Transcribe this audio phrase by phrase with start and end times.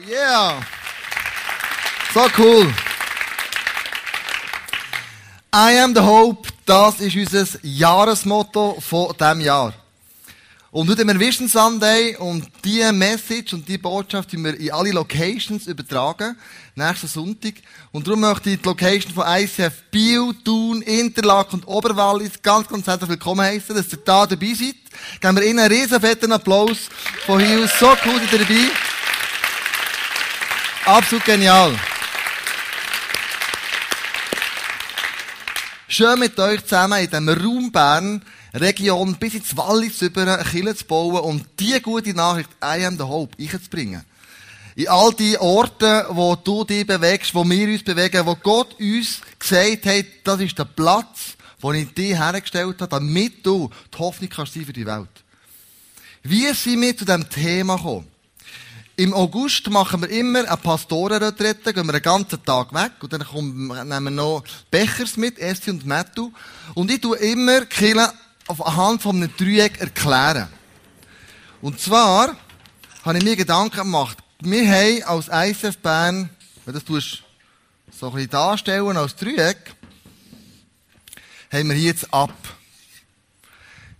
[0.00, 0.62] Yeah!
[2.14, 2.66] So cool!
[5.52, 9.74] I am the hope, das ist unser Jahresmotto von diesem Jahr.
[10.70, 14.70] Und heute haben wir Vision Sunday und diese Message und diese Botschaft die wir in
[14.70, 16.38] alle Locations übertragen,
[16.74, 17.56] nächsten Sonntag.
[17.90, 22.86] Und darum möchte ich die Location von ICF Biel, Thun, Interlaken und Oberwallis ganz, ganz
[22.86, 24.76] herzlich willkommen heißen, dass ihr da dabei seid.
[25.20, 26.88] Geben wir Ihnen einen riesen fetten Applaus
[27.26, 27.78] von hier aus.
[27.78, 28.70] So cool, dass ihr dabei
[30.84, 31.78] Absolut genial.
[35.86, 40.74] Schön mit euch zusammen in diesem Raum Bern, Region bis ins Wallis über eine Kirche
[40.74, 44.04] zu bauen und die gute Nachricht, I am the Hope, einzubringen.
[44.74, 49.20] In all die Orte, wo du dich bewegst, wo wir uns bewegen, wo Gott uns
[49.38, 54.30] gesagt hat, das ist der Platz, den ich dir hergestellt habe, damit du die Hoffnung
[54.30, 55.10] kannst sein für die Welt.
[56.24, 58.11] Wie sind wir zu diesem Thema gekommen?
[59.02, 63.24] Im August machen wir immer eine Pastorenretrette, gehen wir einen ganzen Tag weg und dann
[63.24, 66.30] kommen, nehmen wir noch Bechers mit, Esti und Mattu.
[66.74, 68.12] Und ich tue immer Kille
[68.46, 70.46] anhand von einem Dreieck erklären.
[71.60, 72.36] Und zwar
[73.04, 74.18] habe ich mir Gedanken gemacht.
[74.40, 76.30] Wir haben als ISF Bern,
[76.64, 77.18] wenn du das
[77.90, 79.74] so ein bisschen darstellen als Dreieck,
[81.50, 82.36] haben wir hier jetzt ab.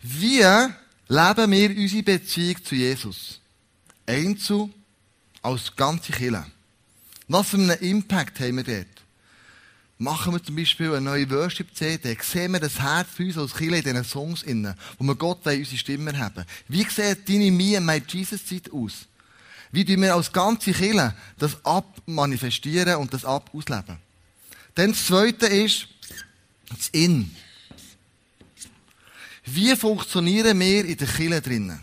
[0.00, 0.44] Wie
[1.08, 3.40] leben wir unsere Beziehung zu Jesus?
[4.06, 4.70] Einzel
[5.42, 6.46] als ganze Kille.
[7.28, 8.86] Was für einen Impact haben wir dort?
[9.98, 13.78] Machen wir zum Beispiel eine neue Worship-CD, sehen wir das Herz für uns als Kille
[13.78, 16.44] in diesen Songs innen, wo wir Gott in unsere Stimme haben.
[16.66, 19.06] Wie sieht deine Me and My Jesus-Zeit aus?
[19.70, 23.96] Wie tun wir als ganze Kille das abmanifestieren und das ab ausleben?
[24.74, 25.86] Dann das Zweite ist
[26.68, 27.34] das In.
[29.44, 31.80] Wie funktionieren wir in der Kille drinnen?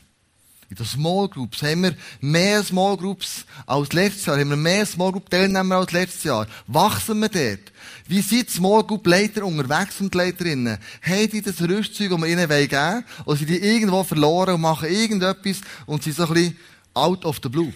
[0.69, 4.37] In den Small Groups haben wir mehr Small Groups als letztes Jahr.
[4.37, 6.45] Haben wir mehr Small Group Teilnehmer als letztes Jahr.
[6.67, 7.71] Wachsen wir dort?
[8.07, 10.77] Wie sind Small Group Leiter unterwegs und Leiterinnen?
[11.01, 13.05] Haben die das Rüstzeug, das wir ihnen geben wollen?
[13.25, 16.57] Oder sind die irgendwo verloren und machen irgendetwas und sind so ein bisschen
[16.93, 17.73] out of the blue?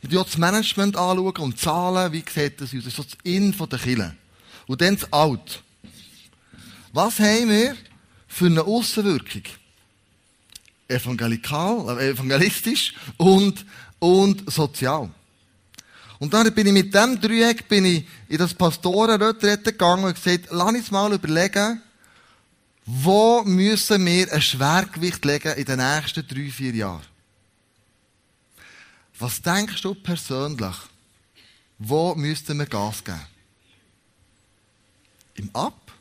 [0.00, 2.76] Wir schauen das Management anschauen und Zahlen, wie sieht das aus?
[2.76, 4.16] Das ist so das In von der Kille.
[4.66, 5.62] Und dann das Out.
[6.94, 7.76] Was haben wir
[8.26, 9.42] für eine Aussenwirkung?
[10.92, 13.64] Evangelikal, äh, evangelistisch und,
[13.98, 15.10] und sozial.
[16.18, 20.48] Und dann bin ich mit dem Dreieck bin ich in das Pastorenretrette gegangen und gesagt,
[20.50, 21.82] lass uns mal überlegen,
[22.84, 27.02] wo müssen wir ein Schwergewicht legen in den nächsten drei, vier Jahren?
[29.18, 30.76] Was denkst du persönlich?
[31.78, 33.20] Wo müssten wir Gas geben?
[35.34, 35.92] Im Ab?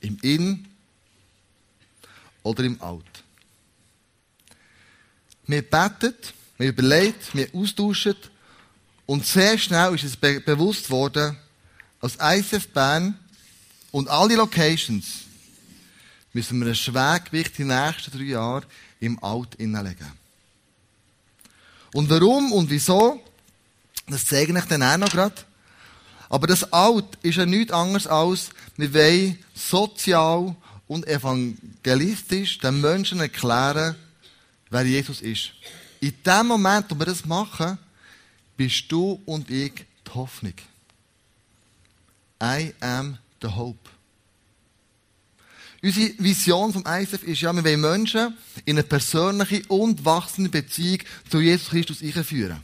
[0.00, 0.71] Im In?
[2.42, 3.24] Oder im Alt.
[5.46, 6.14] Wir beten,
[6.58, 8.16] wir überlegen, wir austauschen
[9.06, 11.36] und sehr schnell ist es be bewusst worden,
[12.00, 13.18] als ICF Bern
[13.90, 15.04] und alle Locations
[16.32, 18.66] müssen wir ein Schwergewicht die nächsten drei Jahre
[19.00, 20.10] im Alt innenlegen.
[21.92, 23.20] Und warum und wieso,
[24.06, 25.34] das zeige ich dann auch noch gerade.
[26.28, 30.56] Aber das Alt ist ja nichts anderes als, wir wollen sozial
[30.92, 33.96] und evangelistisch den Menschen erklären,
[34.68, 35.52] wer Jesus ist.
[36.00, 37.78] In dem Moment, wo wir das machen,
[38.56, 39.72] bist du und ich
[40.06, 40.54] die Hoffnung.
[42.42, 43.78] I am the hope.
[45.82, 48.36] Unsere Vision vom ISF ist ja, wir wollen Menschen
[48.66, 50.98] in eine persönliche und wachsende Beziehung
[51.28, 52.60] zu Jesus Christus einführen.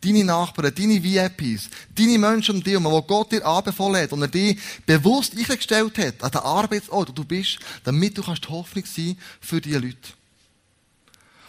[0.00, 4.22] Deine Nachbarn, deine VIPs, deine Menschen um dich herum, die Gott dir anbefohlen hat und
[4.22, 8.84] er dich bewusst eingestellt hat an den Arbeitsort, wo du bist, damit du kannst Hoffnung
[8.86, 9.96] sein für diese Leute.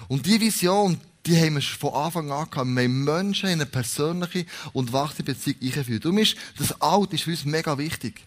[0.07, 2.67] Und diese Vision, die haben wir von Anfang an gehabt.
[2.67, 6.05] Wir haben Menschen in eine persönliche und wachsende Beziehung eingeführt.
[6.05, 8.21] Darum ist das Alt ist für uns mega wichtig.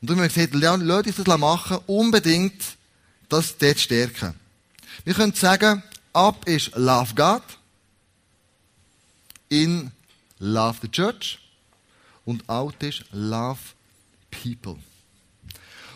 [0.00, 2.60] Und darum haben gesagt, lass uns das machen, unbedingt
[3.28, 4.34] das dort stärken.
[5.04, 5.82] Wir können sagen,
[6.12, 7.42] ab ist Love God
[9.48, 9.90] in
[10.38, 11.38] Love the Church
[12.24, 13.58] und out ist Love
[14.30, 14.76] People.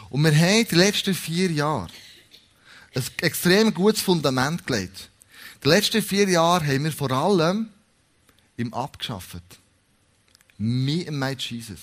[0.08, 1.88] Und wir haben die letzten vier Jahre
[2.94, 5.10] ein extrem gutes Fundament gelegt.
[5.62, 7.68] Die letzten vier Jahre haben wir vor allem
[8.56, 9.42] im Abgeschafft.
[10.58, 11.80] Me and my Jesus.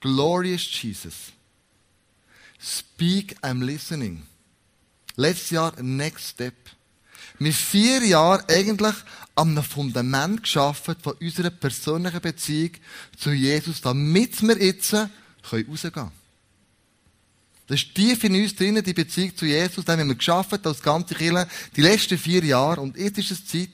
[0.00, 1.32] Glorious Jesus.
[2.60, 4.26] Speak, I'm listening.
[5.16, 6.54] Letztes Jahr Next Step.
[7.38, 8.94] Wir vier Jahre eigentlich
[9.34, 12.72] an einem Fundament geschaffen von unserer persönlichen Beziehung
[13.16, 16.12] zu Jesus, damit wir jetzt rausgehen können.
[17.68, 19.84] Das ist tief in uns drinnen, die Beziehung zu Jesus.
[19.84, 21.46] Den haben wir geschafft, als ganze Kirche,
[21.76, 22.80] die letzten vier Jahre.
[22.80, 23.68] Und jetzt ist es Zeit,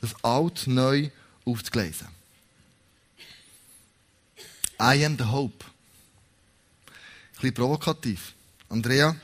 [0.00, 1.10] das Alt neu
[1.44, 2.08] aufzugleisen.
[4.80, 5.64] I am the hope.
[6.86, 6.92] Ein
[7.34, 8.32] bisschen provokativ.
[8.70, 9.14] Andrea,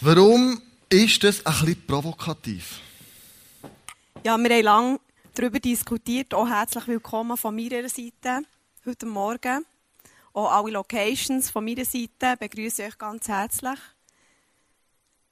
[0.00, 2.80] warum ist das ein bisschen provokativ?
[4.24, 5.00] Ja, wir haben lange
[5.34, 6.32] darüber diskutiert.
[6.34, 8.46] Auch herzlich willkommen von meiner Seite
[8.84, 9.64] heute Morgen.
[10.32, 13.78] Auch alle Locations von meiner Seite begrüße euch ganz herzlich.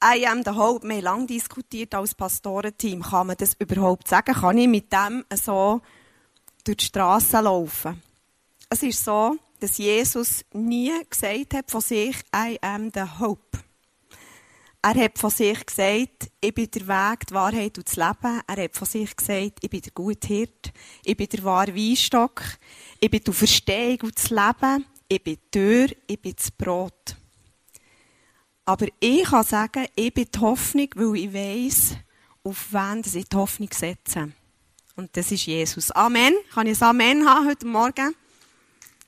[0.03, 0.87] I am the hope.
[0.87, 3.03] Wir haben lange diskutiert als Pastorenteam.
[3.03, 4.35] Kann man das überhaupt sagen?
[4.35, 5.81] Kann ich mit dem so
[6.65, 8.03] durch die Straße laufen?
[8.69, 13.59] Es ist so, dass Jesus nie gesagt hat von sich, I am the hope.
[14.87, 18.43] Er hat von sich gesagt, ich bin der Weg, die Wahrheit und das Leben.
[18.47, 22.43] Er hat von sich gesagt, ich bin der gute Hirt, ich bin der wahre Weinstock,
[23.01, 27.17] ich bin die Verstehung und das Leben, ich bin die Tür, ich bin das Brot.
[28.67, 31.97] Aber ich kann sagen, ich bin die Hoffnung, weil ich weiss,
[32.43, 34.33] auf wen ich die Hoffnung setze.
[34.97, 35.93] Und das ist Jesus.
[35.93, 36.35] Amen.
[36.53, 38.15] Kann ich ein Amen haben heute Morgen?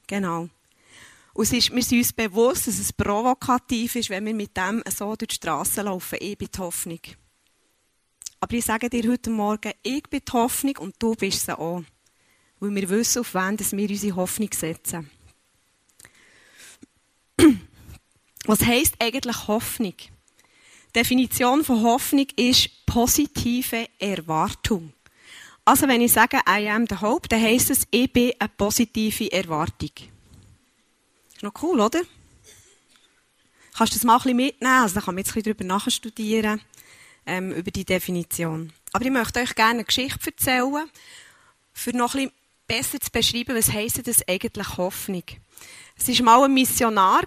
[0.06, 0.48] Genau.
[1.36, 5.14] Und ist, wir sind uns bewusst, dass es provokativ ist, wenn wir mit dem so
[5.16, 6.16] durch die Straße laufen.
[6.18, 7.00] Ich bin die Hoffnung.
[8.40, 11.82] Aber ich sage dir heute Morgen, ich bin die Hoffnung und du bist sie auch.
[12.58, 15.10] Weil wir wissen, auf wen wir unsere Hoffnung setzen.
[18.46, 19.94] Was heisst eigentlich Hoffnung?
[19.98, 24.94] Die Definition von Hoffnung ist positive Erwartung.
[25.66, 29.30] Also wenn ich sage, I am the hope, dann heisst es, ich bin eine positive
[29.30, 29.90] Erwartung.
[31.36, 32.00] Ist noch cool, oder?
[33.76, 34.72] Kannst du das mal ein bisschen mitnehmen?
[34.72, 36.62] Also, da kann man jetzt ein bisschen darüber nachstudieren,
[37.26, 38.72] ähm, über die Definition.
[38.94, 40.90] Aber ich möchte euch gerne eine Geschichte erzählen,
[41.74, 42.32] für noch ein bisschen
[42.66, 45.24] besser zu beschreiben, was heisst das eigentlich Hoffnung.
[45.98, 47.24] Es war mal ein Missionar,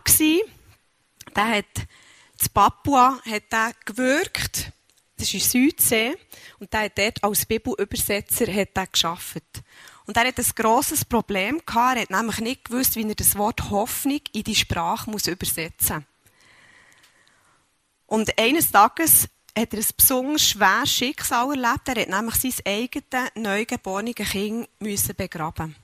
[1.35, 4.71] der hat in Papua hat der gewirkt,
[5.17, 5.39] das ist in
[5.69, 6.17] Südsee,
[6.57, 9.63] und der hat dort als Bibelübersetzer hat der gearbeitet.
[10.09, 11.97] Und er hat ein grosses Problem gehabt.
[11.97, 15.97] Er hat nämlich nicht gewusst, wie er das Wort Hoffnung in die Sprache muss übersetzen
[15.97, 16.05] muss.
[18.07, 21.87] Und eines Tages hat er ein besonders schweres Schicksal erlebt.
[21.89, 25.75] Er hat nämlich sein eigenes neugeborenes Kind müssen begraben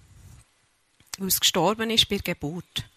[1.19, 2.89] weil es gestorben ist bei der Geburt.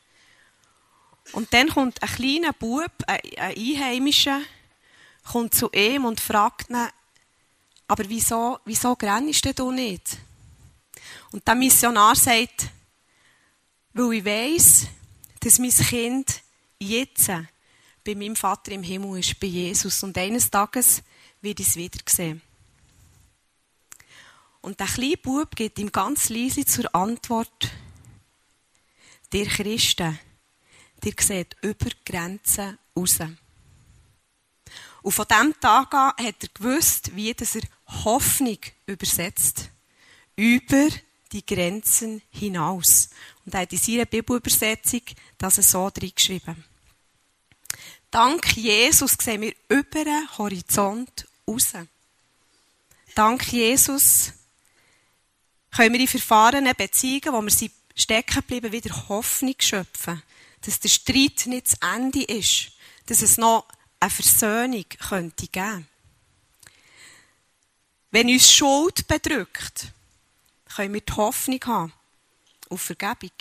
[1.33, 4.41] Und dann kommt ein kleiner Bub, ein Einheimischer,
[5.31, 6.89] kommt zu ihm und fragt ihn,
[7.87, 10.17] aber wieso, wieso grennst du nicht?
[11.31, 12.71] Und der Missionar sagt,
[13.93, 14.87] weil ich weiss,
[15.41, 16.43] dass mein Kind
[16.79, 17.29] jetzt
[18.05, 20.03] bei meinem Vater im Himmel ist, bei Jesus.
[20.03, 21.03] Und eines Tages
[21.41, 22.41] wird ich es wieder sehen.
[24.61, 27.71] Und der kleine Bub gibt ihm ganz leise zur Antwort,
[29.33, 30.19] der Christen,
[31.05, 33.19] der sieht über Grenzen raus.
[35.03, 39.71] Und von diesem Tag an hat er gewusst, wie er Hoffnung übersetzt.
[40.35, 40.89] Über
[41.33, 43.11] die Grenzen hinaus.
[43.45, 45.03] Und er hat in seiner Bibelübersetzung
[45.37, 46.65] das so reingeschrieben.
[48.11, 51.73] Dank Jesus sehen wir über den Horizont raus.
[53.15, 54.33] Dank Jesus
[55.71, 60.23] können wir in verfahrenen Beziehungen, wo wir sie stecken bleiben, wieder Hoffnung schöpfen.
[60.63, 62.73] Dass der Streit nicht zu Ende ist.
[63.07, 63.69] Dass es noch
[64.01, 65.87] eine Versöhnung könnte geben.
[68.11, 69.93] Wenn uns Schuld bedrückt,
[70.79, 71.93] können wir die Hoffnung haben
[72.69, 73.33] auf Vergebung.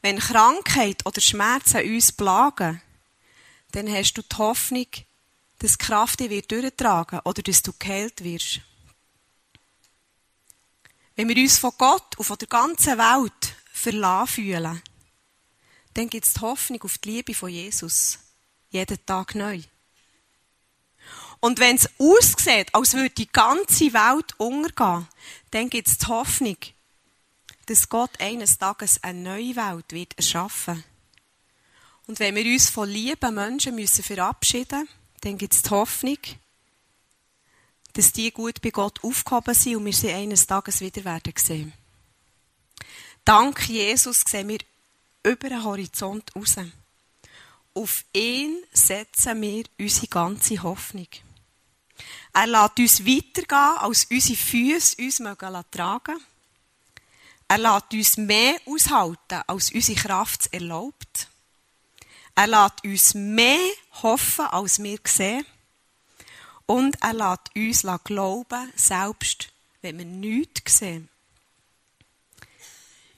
[0.00, 2.80] Wenn Krankheit oder Schmerzen uns plagen,
[3.72, 4.86] dann hast du die Hoffnung,
[5.58, 8.60] dass die Kraft dich wird oder dass du geheilt wirst.
[11.16, 14.80] Wenn wir uns von Gott und von der ganzen Welt verlassen fühlen,
[15.94, 18.20] dann gibt es die Hoffnung auf die Liebe von Jesus.
[18.70, 19.62] Jeden Tag neu.
[21.46, 25.06] Und wenn es aussieht, als würde die ganze Welt untergehen,
[25.52, 26.56] dann gibt es die Hoffnung,
[27.66, 30.82] dass Gott eines Tages eine neue Welt wird erschaffen.
[32.08, 36.18] Und wenn wir uns von lieben Menschen müssen verabschieden müssen, dann gibt es die Hoffnung,
[37.92, 41.72] dass die gut bei Gott aufgehoben sind und wir sie eines Tages wieder werden sehen.
[43.24, 44.58] Dank Jesus sehen wir
[45.22, 46.56] über den Horizont raus.
[47.72, 51.06] Auf ihn setzen wir unsere ganze Hoffnung.
[52.32, 56.20] Er lässt uns weitergehen, als unsere Füße uns mögen tragen.
[57.48, 61.28] Er lässt uns mehr aushalten, als unsere Kraft erlaubt.
[62.34, 63.70] Er lässt uns mehr
[64.02, 65.46] hoffen, als wir sehen.
[66.66, 69.48] Und er lässt uns glauben, selbst
[69.80, 71.08] wenn wir nichts sehen.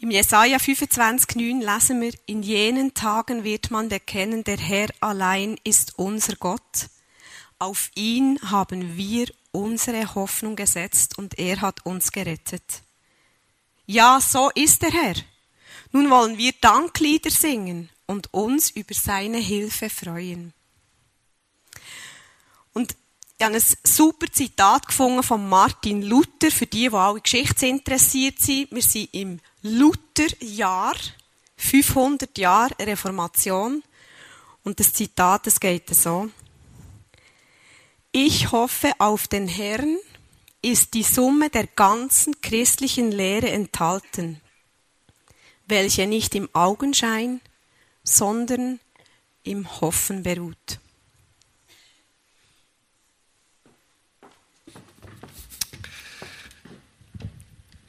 [0.01, 5.99] Im Jesaja 25,9 lesen wir, in jenen Tagen wird man erkennen, der Herr allein ist
[5.99, 6.89] unser Gott.
[7.59, 12.83] Auf ihn haben wir unsere Hoffnung gesetzt und er hat uns gerettet.
[13.87, 15.15] Ja, so ist der Herr.
[15.93, 20.53] Nun wollen wir Danklieder singen und uns über seine Hilfe freuen.
[22.75, 22.95] Und
[23.39, 28.71] ich habe ein super Zitat gefunden von Martin Luther, für die, die alle geschichtsinteressiert sind.
[28.73, 30.97] Wir sind im Lutherjahr,
[31.57, 33.83] 500 Jahre Reformation.
[34.65, 36.31] Und das Zitat, das geht so.
[38.13, 39.99] Ich hoffe auf den Herrn
[40.63, 44.41] ist die Summe der ganzen christlichen Lehre enthalten,
[45.67, 47.41] welche nicht im Augenschein,
[48.03, 48.81] sondern
[49.45, 50.81] im Hoffen beruht.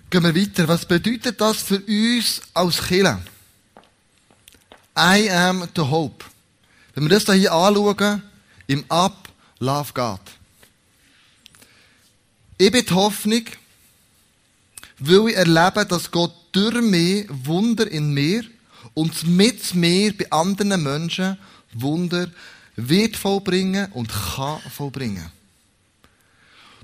[0.10, 0.68] Gehen wir weiter.
[0.68, 3.20] Was bedeutet das für uns als Kirche?
[4.98, 6.26] I am the hope.
[6.96, 8.24] Wenn wir das hier anschauen,
[8.66, 9.29] im Up,
[9.60, 10.22] Love God.
[12.58, 13.44] Ich bin die Hoffnung,
[15.00, 18.44] weil ich erlebe, dass Gott durch mich Wunder in mir
[18.94, 21.38] und mit mir bei anderen Menschen
[21.74, 22.30] Wunder
[22.76, 25.30] wird vollbringen und kann vollbringen.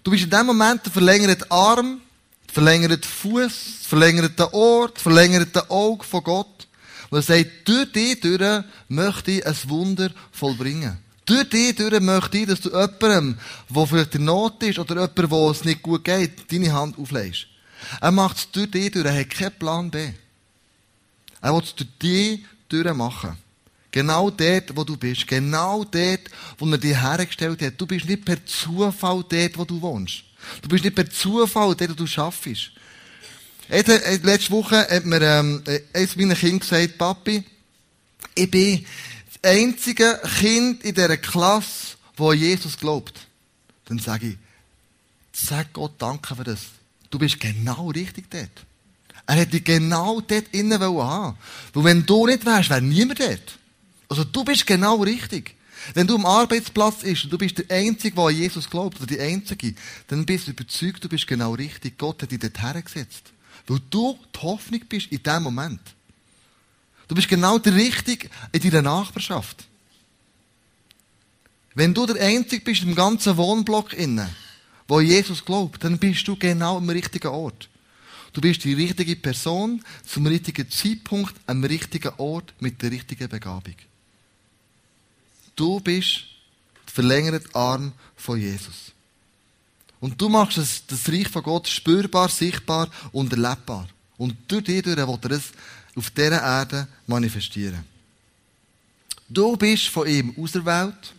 [0.03, 2.01] Du bist in dem Moment der verlängerte Arm,
[2.47, 6.67] der verlängerte Fuß, der verlängerte Ohr, der verlängerte Auge von Gott.
[7.09, 11.04] Und er sagt, durch dich durch möchte ich ein Wunder vollbringen.
[11.25, 13.37] Durch dich durch möchte ich, dass du jemandem,
[13.69, 17.47] der vielleicht in Not ist, oder jemandem, wo es nicht gut geht, deine Hand auflegst.
[17.99, 20.09] Er macht es durch dich durch, er hat keinen Plan B.
[21.41, 23.37] Er will es durch dich durch machen.
[23.91, 25.25] Genau dort, wo du bist.
[25.25, 26.21] Genau dort,
[26.57, 27.73] wo er dich hergestellt hat.
[27.77, 30.23] Du bist nicht per Zufall dort, wo du wohnst.
[30.61, 32.71] Du bist nicht per Zufall dort, wo du schaffst.
[33.69, 35.63] Letzte Woche hat mir ähm,
[35.93, 37.43] eines meiner Kinder gesagt, Papi,
[38.35, 38.85] ich bin
[39.45, 43.27] einzige Kind in dieser Klasse, wo Jesus glaubt.
[43.85, 44.37] Dann sage ich,
[45.31, 46.61] sag Gott Danke für das.
[47.09, 48.65] Du bist genau richtig dort.
[49.27, 51.37] Er hätte dich genau dort innen haben
[51.73, 53.57] Weil wenn du nicht wärst, wäre niemand dort.
[54.09, 55.55] Also du bist genau richtig.
[55.93, 59.07] Wenn du am Arbeitsplatz bist und du bist der Einzige, der an Jesus glaubt, oder
[59.07, 59.75] die Einzige,
[60.07, 61.97] dann bist du überzeugt, du bist genau richtig.
[61.97, 63.31] Gott hat dich dort hergesetzt.
[63.67, 65.81] Weil du die Hoffnung bist in dem Moment.
[67.07, 69.65] Du bist genau der Richtige in deiner Nachbarschaft.
[71.75, 74.29] Wenn du der Einzige bist im ganzen Wohnblock innen,
[74.87, 77.69] wo Jesus glaubt, dann bist du genau am richtigen Ort.
[78.33, 83.75] Du bist die richtige Person zum richtigen Zeitpunkt am richtigen Ort mit der richtigen Begabung.
[85.55, 86.25] Du bist
[86.85, 88.91] der verlängerte Arm von Jesus.
[89.99, 93.87] Und du machst das, das Reich von Gott spürbar, sichtbar und erlebbar.
[94.17, 95.51] Und durch dich durch will er es
[95.95, 97.83] auf dieser Erde manifestieren.
[99.27, 101.13] Du bist von ihm auserwählt.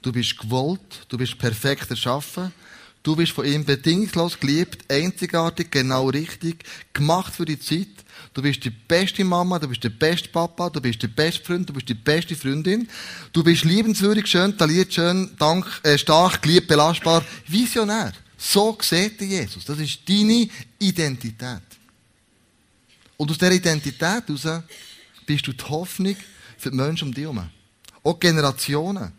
[0.00, 1.06] Du bist gewollt.
[1.08, 2.52] Du bist perfekt erschaffen.
[3.02, 7.88] Du bist von ihm bedingungslos geliebt, einzigartig, genau richtig, gemacht für die Zeit.
[8.32, 11.68] Du bist die beste Mama, du bist der beste Papa, du bist der beste Freund,
[11.68, 12.88] du bist die beste Freundin.
[13.32, 18.12] Du bist liebenswürdig, schön, talentiert, schön, dank, äh, stark, geliebt, belastbar, visionär.
[18.38, 19.64] So sieht Jesus.
[19.64, 21.71] Das ist deine Identität.
[23.22, 24.64] Und aus dieser Identität heraus
[25.24, 26.16] bist du die Hoffnung
[26.58, 27.48] für die Menschen um dich herum.
[28.02, 29.12] Auch Generationen.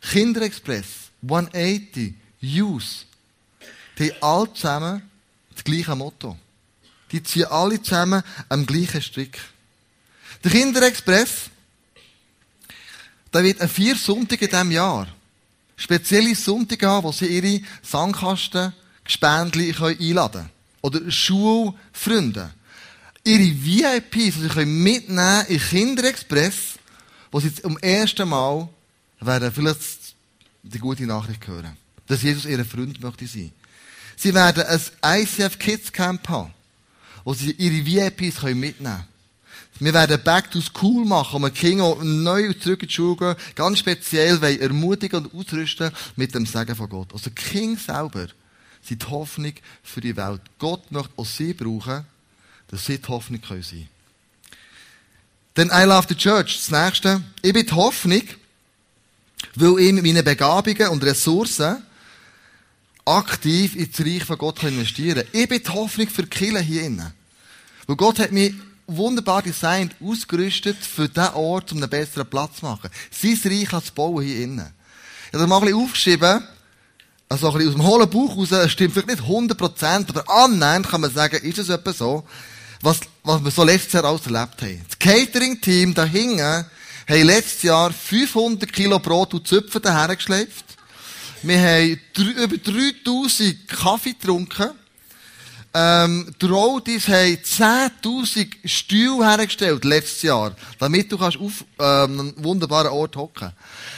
[0.00, 0.86] Kinderexpress,
[1.20, 3.04] 180, Youth,
[3.98, 5.02] die haben alle zusammen
[5.54, 6.38] das gleiche Motto.
[7.10, 9.38] Die ziehen alle zusammen am gleichen Strick.
[10.42, 11.50] Der Kinderexpress,
[13.32, 15.08] da wird an vier Sonntagen in diesem Jahr
[15.76, 18.72] spezielle Sonntage haben, wo sie ihre Sandkasten,
[19.04, 20.50] Gespendli einladen können.
[20.80, 22.50] Oder Schulfreunde.
[23.24, 26.54] Ihre VIPs, die sie mitnehmen in Kinderexpress,
[27.30, 28.68] wo sie zum ersten Mal
[29.20, 30.14] werden vielleicht
[30.62, 31.76] die gute Nachricht hören.
[32.06, 33.52] Dass Jesus ihr Freund möchte sein.
[34.16, 34.64] Sie werden
[35.02, 36.52] ein ICF Kids Camp haben,
[37.24, 39.08] wo sie ihre VIPs mitnehmen können.
[39.78, 43.36] Wir werden Back to School machen, wo wir Kinder neu zurück in die Schule gehen,
[43.54, 47.12] ganz speziell weil ermutigen und ausrüsten mit dem Segen von Gott.
[47.12, 48.28] Also Kinder selber
[48.82, 50.42] sind die Hoffnung für die Welt.
[50.58, 52.04] Gott möchte auch sie brauchen,
[52.72, 53.88] dass sie die Hoffnung können sein
[55.54, 57.22] Dann I Love the Church, das nächste.
[57.42, 58.22] Ich bin die Hoffnung,
[59.54, 61.82] weil ich mit meinen Begabungen und Ressourcen
[63.04, 65.40] aktiv ins Reich von Gott investieren kann.
[65.40, 67.12] Ich bin die Hoffnung für die Kirche hier innen.
[67.86, 68.54] Weil Gott hat mich
[68.86, 72.88] wunderbar designt, ausgerüstet für diesen Ort, um einen besseren Platz zu machen.
[73.10, 74.72] Sein Reich zu bauen hier innen.
[75.28, 76.48] Ich habe mal ein bisschen aufgeschrieben,
[77.28, 81.02] also ein bisschen aus dem hohlen Bauch raus, stimmt vielleicht nicht 100%, aber annähernd kann
[81.02, 82.26] man sagen, ist es etwa so.
[82.82, 84.84] Was, was wir so letztes Jahr alles erlebt haben.
[84.88, 90.64] Das Catering-Team da hinten haben letztes Jahr 500 Kilo Brot und Zöpfe dahergeschleift.
[91.42, 94.70] Wir haben über 3000 Kaffee getrunken.
[95.74, 97.38] Ähm, die Roadies haben
[98.02, 103.52] 10.000 Stühle hergestellt letztes Jahr, damit du kannst auf ähm, einem wunderbaren Ort hocken.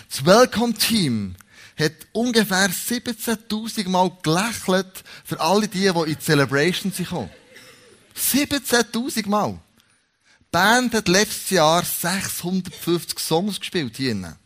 [0.09, 1.35] Das Welcome-Team
[1.77, 7.31] hat ungefähr 17.000 Mal gelächelt für alle die, die in die Celebration sind gekommen.
[8.17, 9.59] 17.000 Mal.
[10.41, 14.37] Die Band hat letztes Jahr 650 Songs gespielt hier.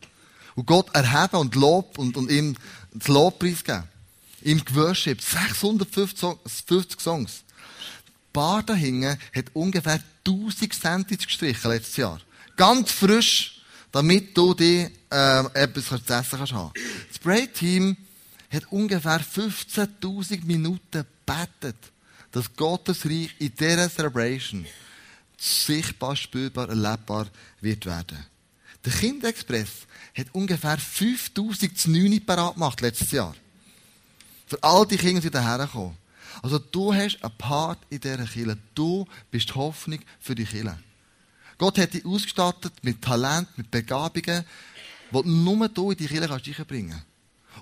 [0.54, 2.56] Und Gott erheben und Lob und, und ihm
[2.92, 3.84] das Lobpreis geben.
[4.42, 5.22] Ihm geworshipped.
[5.22, 7.44] 650 Songs.
[8.06, 12.20] Die Bar da hinten hat ungefähr 1000 Sandwich gestrichen letztes Jahr.
[12.56, 13.60] Ganz frisch,
[13.92, 16.52] damit du dir äh, etwas zu essen kannst.
[16.52, 17.96] Das Spray-Team
[18.50, 21.76] hat ungefähr 15.000 Minuten gebetet
[22.32, 24.66] dass Gottes Reich in dieser Celebration
[25.36, 27.28] sichtbar, spürbar, erlebbar
[27.60, 28.18] wird werden.
[28.84, 33.34] Der Kinderexpress hat ungefähr 5000 9 parat gemacht letztes Jahr.
[34.46, 35.96] Für all die Kinder, die hierher kommen.
[36.42, 38.58] Also du hast einen Part in dieser Kirche.
[38.74, 40.78] Du bist die Hoffnung für die Kirche.
[41.58, 44.44] Gott hat dich ausgestattet mit Talent, mit Begabungen,
[45.10, 47.02] die nur du in die Kirche kannst bringen.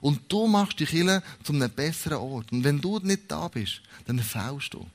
[0.07, 2.53] Und du machst die Kirche zu einem besseren Ort.
[2.53, 4.87] Und wenn du nicht da bist, dann fällst du.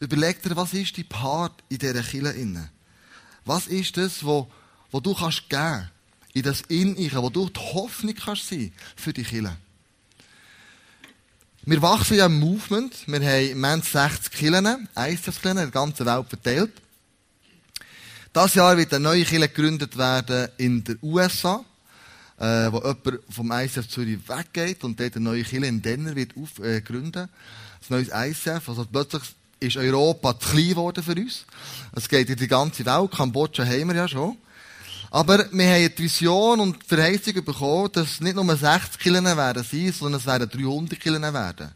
[0.00, 2.68] Überleg dir, was ist die Part in dieser Kirche?
[3.44, 4.50] Was ist das, wo,
[4.90, 5.88] wo du kannst geben
[6.32, 9.56] in das In, wo du die Hoffnung kannst sein für die Kirche?
[11.64, 13.06] Wir wachsen ja im Movement.
[13.06, 16.72] Wir haben im Moment 60 Kirchen, ISF-Kirchen in der ganzen Welt verteilt.
[18.32, 21.64] Das Jahr wird eine neue Kirche gegründet werden in den USA
[22.42, 26.32] äh, wo jemand vom ICF Zürich weggeht und dort eine neue Kirche in Denner wird
[26.36, 27.28] aufgründen.
[27.28, 28.68] Äh, ein neues ICF.
[28.68, 29.22] Also plötzlich
[29.60, 31.46] ist Europa zu klein geworden für uns.
[31.94, 33.12] Es geht in die ganze Welt.
[33.12, 34.36] Kambodscha haben wir ja schon.
[35.12, 39.62] Aber wir haben die Vision und die Verheißung bekommen, dass nicht nur 60 Kirchen werden
[39.62, 41.70] sein, sondern es werden 300 Kirchen werden.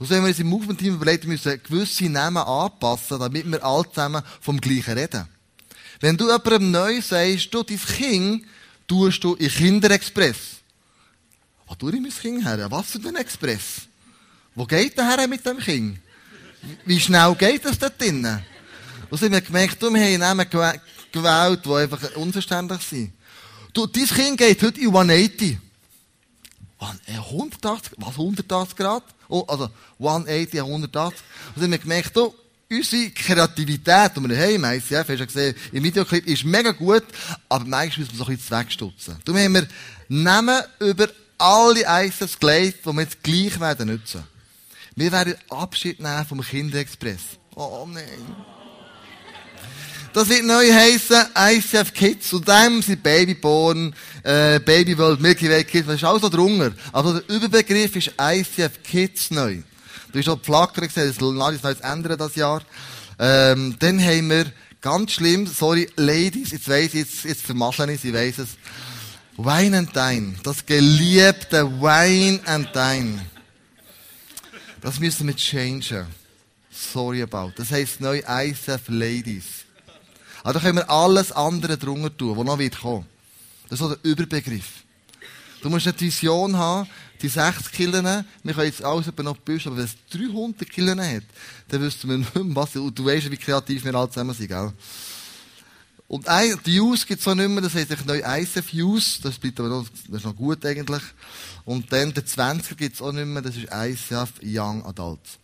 [0.00, 3.62] Und so haben wir uns im Movement-Team überlegt, wir müssen gewisse Namen anpassen, damit wir
[3.62, 5.28] alle zusammen vom Gleichen reden.
[6.00, 8.44] Wenn du jemandem neu sagst, du, dein Kind
[8.90, 10.58] tust du in Kinderexpress.
[11.68, 12.68] Wo tue ich mein Kind her?
[12.70, 13.82] Was für ein Express?
[14.56, 15.98] Wo geht der her mit dem Kind?
[16.84, 18.44] Wie schnell geht das dort drinnen?
[19.08, 23.12] Und so haben gemerkt, wir haben Namen gewählt, die einfach unverständlich sind.
[23.72, 25.58] Du, dein Kind geht heute in 180.
[27.06, 29.04] 180, was 180 Grad?
[29.28, 31.22] Oh, also 180, 180.
[31.54, 32.34] Und so haben gemerkt, du,
[32.70, 37.02] unsere Kreativität, die wir haben ICF, hast du gesehen, im Videoclip, ist mega gut,
[37.48, 39.16] aber manchmal müssen wir so ein bisschen wegstutzen.
[39.24, 39.66] Darum haben wir
[40.08, 44.22] Namen über alle ICFs gelegt, die wir jetzt gleich werden nutzen.
[44.94, 47.20] Wir werden Abschied nehmen vom Kinderexpress.
[47.56, 48.04] Oh nein.
[50.12, 52.32] Das wird neu heissen ICF Kids.
[52.32, 55.86] Und dem sind Babyborn, äh, Baby World, Milky Way Kids.
[55.86, 56.72] Das ist alles so drunter.
[56.92, 59.62] Also der Überbegriff ist ICF Kids neu.
[60.12, 62.62] Du hast auch Flacker gesehen, das ich noch jetzt ändern das Jahr.
[63.18, 64.46] Ähm, dann haben wir,
[64.80, 68.48] ganz schlimm, sorry, Ladies, jetzt weiss ich, jetzt, jetzt vermasseln ich, ich weiss es.
[69.36, 70.34] Wine and Dine.
[70.42, 73.24] Das geliebte Wine and Dine.
[74.80, 76.06] Das müssen wir changen.
[76.70, 77.52] Sorry about.
[77.56, 79.44] Das heisst neu ISF Ladies.
[80.42, 83.06] Aber da können wir alles andere drunter tun, was noch wird kommen.
[83.68, 84.84] Das ist so der Überbegriff.
[85.62, 86.88] Du musst eine Vision haben,
[87.22, 88.04] die 60 Killen,
[88.42, 91.24] wir können jetzt alles noch büschen, aber wenn es 300 Killen hat,
[91.68, 94.48] dann wüssten wir nicht mehr, was, und du weißt, wie kreativ wir alle zusammen sind,
[94.48, 94.72] gell?
[96.08, 99.60] Und ein, die Use gibt's auch nicht mehr, das heisst neu ISF Use, das bleibt
[99.60, 101.02] aber noch, das ist noch gut eigentlich.
[101.64, 105.38] Und dann der 20er gibt's auch nicht mehr, das ist ISF Young Adults.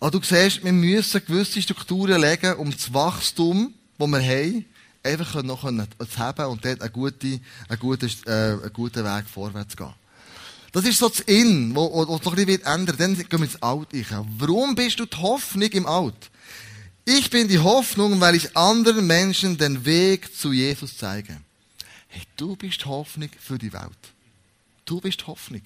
[0.00, 4.66] Aber du siehst, wir müssen gewisse Strukturen legen, um das Wachstum, das wir haben,
[5.04, 9.76] einfach noch zu haben und dort einen guten, einen guten, äh, einen guten Weg vorwärts
[9.76, 9.92] gehen.
[10.72, 13.88] Das ist so das In, wo noch ein bisschen ändern Dann gehen wir ins Out.
[14.38, 16.30] Warum bist du die Hoffnung im Out?
[17.04, 21.38] Ich bin die Hoffnung, weil ich anderen Menschen den Weg zu Jesus zeige.
[22.08, 23.90] Hey, du bist die Hoffnung für die Welt.
[24.84, 25.62] Du bist die Hoffnung.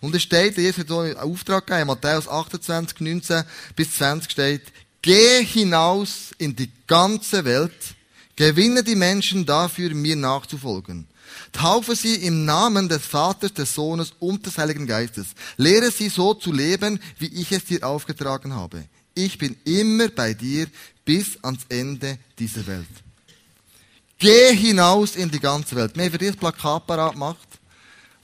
[0.00, 3.42] Und es steht, Jesus hat so einen Auftrag gegeben, Matthäus 28, 19
[3.74, 4.62] bis 20 steht,
[5.00, 7.95] geh hinaus in die ganze Welt
[8.36, 11.06] Gewinne die Menschen dafür, mir nachzufolgen.
[11.52, 15.28] Taufe sie im Namen des Vaters, des Sohnes und des Heiligen Geistes.
[15.56, 18.84] Lehre sie so zu leben, wie ich es dir aufgetragen habe.
[19.14, 20.66] Ich bin immer bei dir
[21.04, 22.86] bis ans Ende dieser Welt.
[24.18, 25.96] Geh hinaus in die ganze Welt.
[25.96, 27.48] Wir haben dieses Plakat parat gemacht.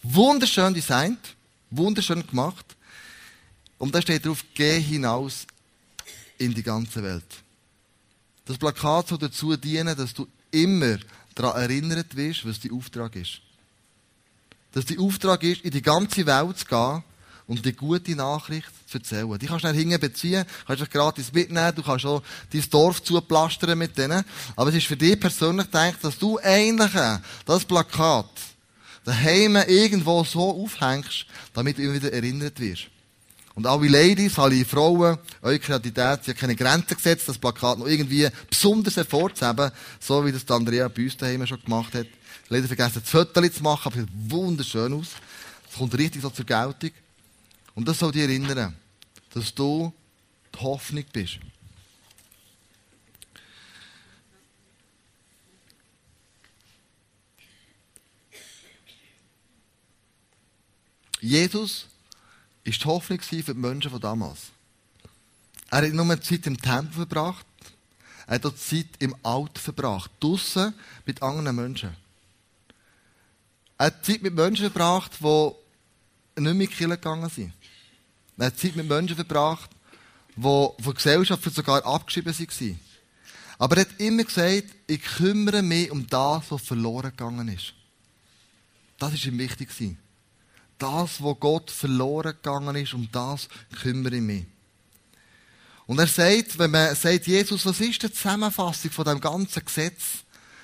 [0.03, 1.35] Wunderschön designt.
[1.70, 2.66] Wunderschön gemacht.
[3.79, 5.46] Und da steht drauf, geh hinaus
[6.38, 7.41] in die ganze Welt.
[8.44, 10.98] Das Plakat soll dazu dienen, dass du immer
[11.35, 13.40] daran erinnert wirst, was dein Auftrag ist.
[14.72, 17.05] Dass dein Auftrag ist, in die ganze Welt zu gehen
[17.46, 19.38] und die gute Nachricht zu erzählen.
[19.38, 23.78] Die kannst du nicht beziehen, kannst dich gratis mitnehmen, du kannst auch dein Dorf zuplastern
[23.78, 24.24] mit denen.
[24.57, 26.92] Aber es ist für dich persönlich gedacht, dass du eigentlich
[27.44, 28.31] das Plakat
[29.05, 32.91] daheim irgendwo so aufhängst, damit du immer wieder erinnert wirst.
[33.54, 37.86] Und alle Ladies, alle Frauen, eure Kreativität, sie hat keine Grenzen gesetzt, das Plakat noch
[37.86, 42.06] irgendwie besonders hervorzuheben, so wie das Andrea bei uns schon gemacht hat.
[42.48, 45.08] Leider vergessen, das Foto zu machen, aber es sieht wunderschön aus.
[45.70, 46.90] Es kommt richtig so zur Geltung.
[47.74, 48.74] Und das soll dich erinnern,
[49.32, 49.92] dass du
[50.54, 51.38] die Hoffnung bist.
[61.20, 61.86] Jesus
[62.64, 64.51] ist die Hoffnung für die Menschen von damals.
[65.70, 67.46] Er hat nur Zeit im Tempel verbracht,
[68.27, 70.75] er hat auch Zeit im Alt verbracht, draussen
[71.07, 71.96] mit anderen Menschen.
[73.79, 77.53] Er hat Zeit mit Menschen verbracht, die nicht mehr in die gegangen sind.
[78.37, 79.70] Er hat Zeit mit Menschen verbracht,
[80.37, 82.81] die von der Gesellschaft sogar abgeschrieben waren.
[83.59, 87.75] Aber er hat immer gesagt, ich kümmere mich um das, was verloren gegangen ist.
[88.98, 89.68] Das war ihm wichtig.
[90.82, 93.48] Das, was Gott verloren gegangen ist, um das
[93.80, 94.44] kümmere ich mich.
[95.86, 100.02] Und er sagt, wenn man sagt, Jesus, was ist die Zusammenfassung von dem ganzen Gesetz?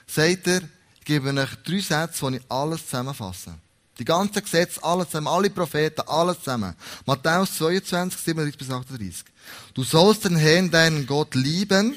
[0.07, 0.63] Sagt er,
[0.99, 3.55] ich gebe euch drei Sätze, wo ich alles zusammenfasse.
[3.99, 6.75] Die ganzen Gesetze, alles zusammen, alle Propheten, alles zusammen.
[7.07, 9.25] Matthäus 22, 37 bis 38.
[9.75, 11.95] Du sollst den Herrn, deinen Gott, lieben,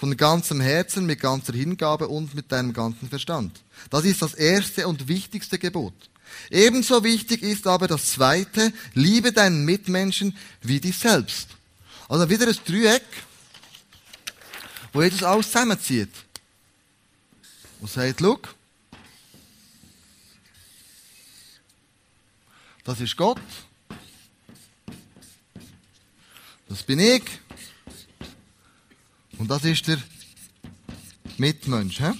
[0.00, 3.60] von ganzem Herzen, mit ganzer Hingabe und mit deinem ganzen Verstand.
[3.90, 5.92] Das ist das erste und wichtigste Gebot.
[6.50, 11.48] Ebenso wichtig ist aber das zweite, liebe deinen Mitmenschen wie dich selbst.
[12.08, 13.04] Also wieder ein Dreieck,
[14.94, 16.08] wo Jesus alles zusammenzieht.
[17.82, 18.54] Und sagt, look,
[22.84, 23.38] das ist Gott.
[26.70, 27.22] Das bin ich.
[29.40, 29.96] Und das ist der
[31.38, 31.98] Mitmensch.
[31.98, 32.10] He?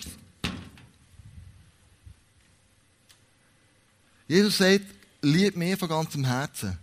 [4.27, 4.87] Jesus sagt,
[5.21, 6.79] lieb mich von ganzem Herzen.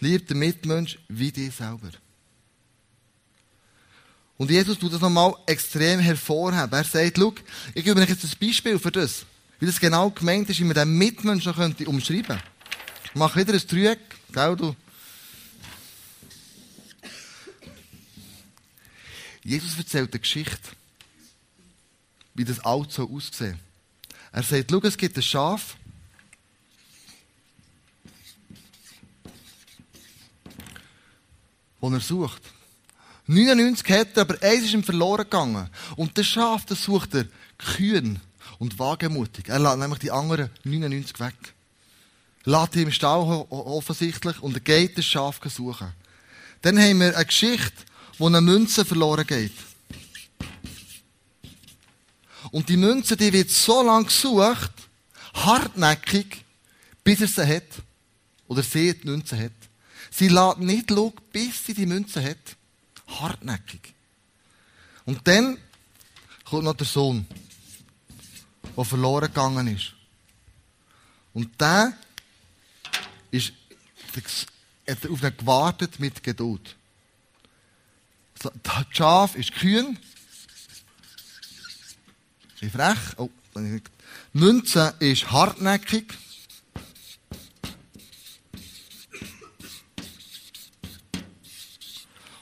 [0.00, 1.90] Lieb den Mitmensch wie dich selber.
[4.38, 6.72] Und Jesus tut das nochmal extrem hervorheben.
[6.72, 7.32] Er sagt, schau,
[7.74, 9.24] ich gebe euch jetzt ein Beispiel für das.
[9.60, 12.40] Wie das genau gemeint ist, wie man den Mitmenschen könnte umschreiben.
[13.04, 14.00] Ich mache wieder ein Dreieck,
[14.32, 14.74] gell, du.
[19.46, 20.70] Jesus erzählt eine Geschichte,
[22.34, 23.54] wie das Auto so aussieht.
[24.32, 25.76] Er sagt, schau, es gibt ein Schaf,
[31.80, 32.42] den er sucht.
[33.28, 35.70] 99 hat er, aber eins ist ihm verloren gegangen.
[35.94, 38.18] Und das Schaf, das sucht er kühn
[38.58, 39.48] und wagemutig.
[39.48, 41.36] Er lässt nämlich die anderen 99 weg.
[42.42, 45.92] Lässt ihn im Stall offensichtlich und er geht das Schaf suchen.
[46.62, 47.85] Dann haben wir eine Geschichte,
[48.18, 49.52] wo eine Münze verloren geht.
[52.50, 54.72] Und die Münze, die wird so lange gesucht,
[55.34, 56.44] hartnäckig,
[57.02, 57.64] bis er sie hat.
[58.48, 59.52] Oder sie die Münze hat.
[60.10, 62.56] Sie lässt nicht schauen, bis sie die Münze hat.
[63.06, 63.94] Hartnäckig.
[65.04, 65.58] Und dann
[66.44, 67.26] kommt noch der Sohn,
[68.76, 69.92] der verloren gegangen ist.
[71.32, 71.92] Und der
[73.30, 73.52] ist,
[74.88, 76.76] hat auf ihn gewartet mit Geduld.
[78.38, 78.52] Das
[78.90, 79.98] Schaf ist kühn.
[82.60, 82.98] Wie frech.
[83.16, 83.30] Oh,
[84.32, 86.12] Münze ist hartnäckig.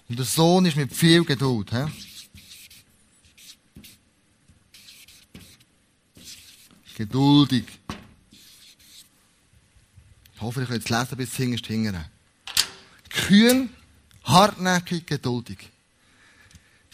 [0.09, 1.71] Und der Sohn ist mit viel Geduld.
[1.73, 1.87] He?
[6.97, 7.65] Geduldig.
[10.35, 12.05] Ich hoffe, ich kann jetzt lesen bis hinterst hingern.
[13.09, 13.71] Kühn,
[14.25, 15.71] hartnäckig, geduldig.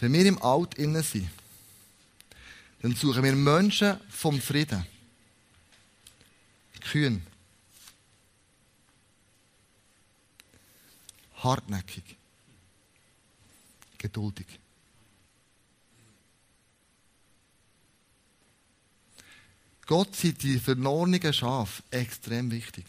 [0.00, 1.30] Wenn wir im Alt innen sind,
[2.82, 4.86] dann suchen wir Menschen vom Frieden.
[6.80, 7.22] Kühn.
[11.36, 12.16] Hartnäckig
[13.98, 14.46] geduldig.
[19.86, 22.86] Gott sind die verlorenen Schafe extrem wichtig.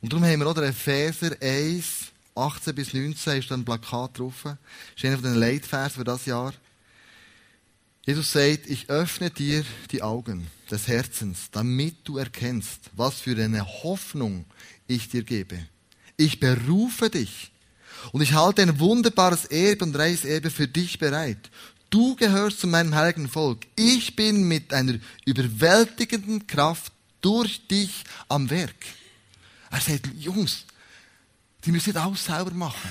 [0.00, 4.18] Und darum haben wir auch den Epheser 1, 18 bis 19, ist da ein Plakat
[4.18, 4.42] drauf.
[4.44, 4.56] Das
[4.96, 6.52] ist einer von den Leitversen für das Jahr.
[8.04, 13.64] Jesus sagt, ich öffne dir die Augen des Herzens, damit du erkennst, was für eine
[13.64, 14.44] Hoffnung
[14.88, 15.58] ich dir gebe.
[16.16, 17.52] Ich berufe dich
[18.10, 21.50] und ich halte ein wunderbares Erbe und reiches Erbe für dich bereit.
[21.90, 23.66] Du gehörst zu meinem heiligen Volk.
[23.76, 28.86] Ich bin mit einer überwältigenden Kraft durch dich am Werk.
[29.70, 30.64] Er sagt, Jungs,
[31.64, 32.90] die müssen alles selber machen.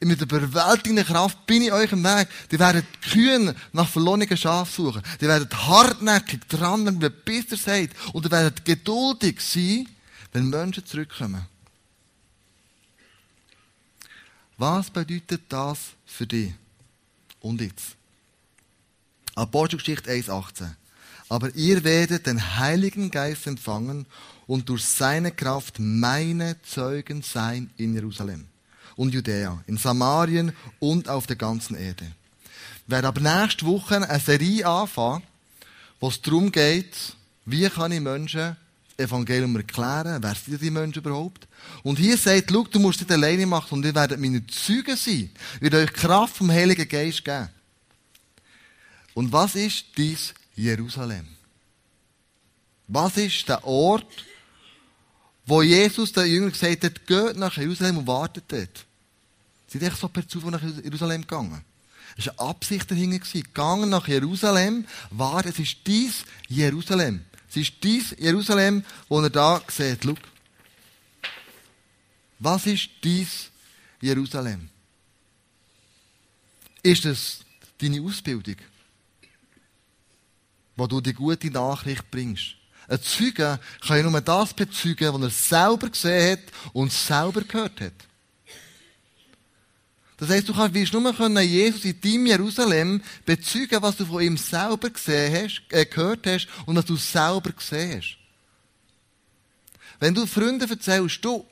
[0.00, 2.28] Mit der überwältigenden Kraft bin ich euch im Weg.
[2.50, 5.02] Die werden kühn nach verlorenen Schafen suchen.
[5.20, 7.90] Die werden hartnäckig dran, bis ihr seid.
[8.12, 9.88] Und die werden geduldig sein,
[10.32, 11.46] wenn Menschen zurückkommen.
[14.56, 16.52] Was bedeutet das für dich?
[17.40, 17.96] Und jetzt?
[19.34, 20.70] Apostelgeschichte 1,18.
[21.28, 24.06] Aber ihr werdet den Heiligen Geist empfangen
[24.46, 28.46] und durch seine Kraft meine Zeugen sein in Jerusalem
[28.96, 32.06] und Judäa, in Samarien und auf der ganzen Erde.
[32.86, 35.22] Wir werden aber nächste Woche eine Serie anfangen,
[36.00, 36.94] wo es darum geht,
[37.46, 38.56] wie kann ich Menschen
[38.96, 41.48] Evangelium erklären, wer sind die Menschen überhaupt?
[41.82, 45.30] Und hier sagt, schau, du musst nicht alleine machen und ihr werdet meine Zeugen sein.
[45.56, 47.48] Ich werde euch Kraft vom Heiligen Geist geben.
[49.14, 51.26] Und was ist dies Jerusalem?
[52.86, 54.06] Was ist der Ort,
[55.46, 58.86] wo Jesus den Jüngern gesagt hat, geht nach Jerusalem und wartet dort?
[59.66, 61.64] Sie sind echt so per Zufall nach Jerusalem gegangen.
[62.16, 63.18] Es war eine Absicht dahinter.
[63.18, 67.24] Gegangen nach Jerusalem, war, es ist dies Jerusalem.
[67.48, 70.04] Es ist dies Jerusalem, wo er da sieht.
[70.04, 70.14] Schau.
[72.38, 73.50] Was ist dies
[74.00, 74.68] Jerusalem?
[76.82, 77.40] Ist es
[77.78, 78.56] deine Ausbildung?
[80.76, 82.56] Wo du die gute Nachricht bringst?
[82.88, 87.80] Ein Zeuge kann ja nur das bezeugen, was er selber gesehen hat und selber gehört
[87.80, 87.92] hat.
[90.16, 94.36] Das heisst, du kannst, nur können Jesus in deinem Jerusalem bezeugen, was du von ihm
[94.36, 98.16] selber gesehen hast, äh, gehört hast und was du selber gesehen hast.
[99.98, 101.46] Wenn du Freunden erzählst, du,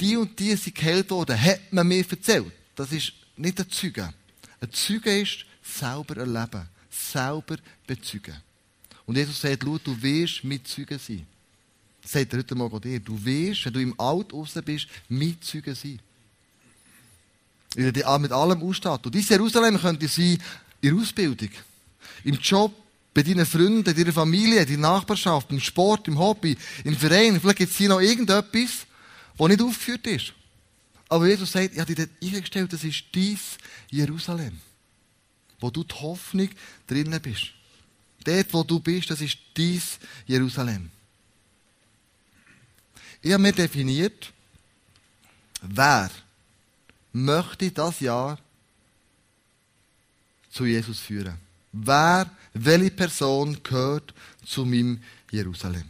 [0.00, 2.52] die und die sind geheilt worden, hat man mir erzählt.
[2.74, 4.12] Das ist nicht ein Zeuge.
[4.60, 7.56] Ein Zeuge ist selber erleben, selber
[7.86, 8.36] bezeugen.
[9.06, 11.26] Und Jesus sagt, schau, du wirst Mitzeuge sein.
[12.02, 13.00] Das sagt er heute Morgen dir.
[13.00, 16.00] Du wirst, wenn du im Alt raus bist, Mitzeuge sein.
[17.74, 19.06] Weil er dich mit allem ausstattet.
[19.06, 20.38] Und dieses Jerusalem könnte sein
[20.80, 21.50] in der Ausbildung,
[22.24, 22.74] im Job,
[23.14, 27.40] bei deinen Freunden, in deiner Familie, in deiner Nachbarschaft, im Sport, im Hobby, im Verein.
[27.40, 28.86] Vielleicht gibt es hier noch irgendetwas,
[29.38, 30.32] das nicht aufgeführt ist.
[31.08, 33.58] Aber Jesus sagt, ich habe dir dort eingestellt, das ist dies
[33.90, 34.58] Jerusalem,
[35.60, 36.48] wo du die Hoffnung
[36.86, 37.52] drinnen bist.
[38.24, 40.90] Dort, wo du bist, das ist dies Jerusalem.
[43.20, 44.32] Ich habe mir definiert,
[45.62, 46.10] wer
[47.12, 48.38] möchte das Jahr
[50.50, 51.36] zu Jesus führen.
[51.72, 54.12] Wer, welche Person gehört
[54.44, 55.84] zu meinem Jerusalem?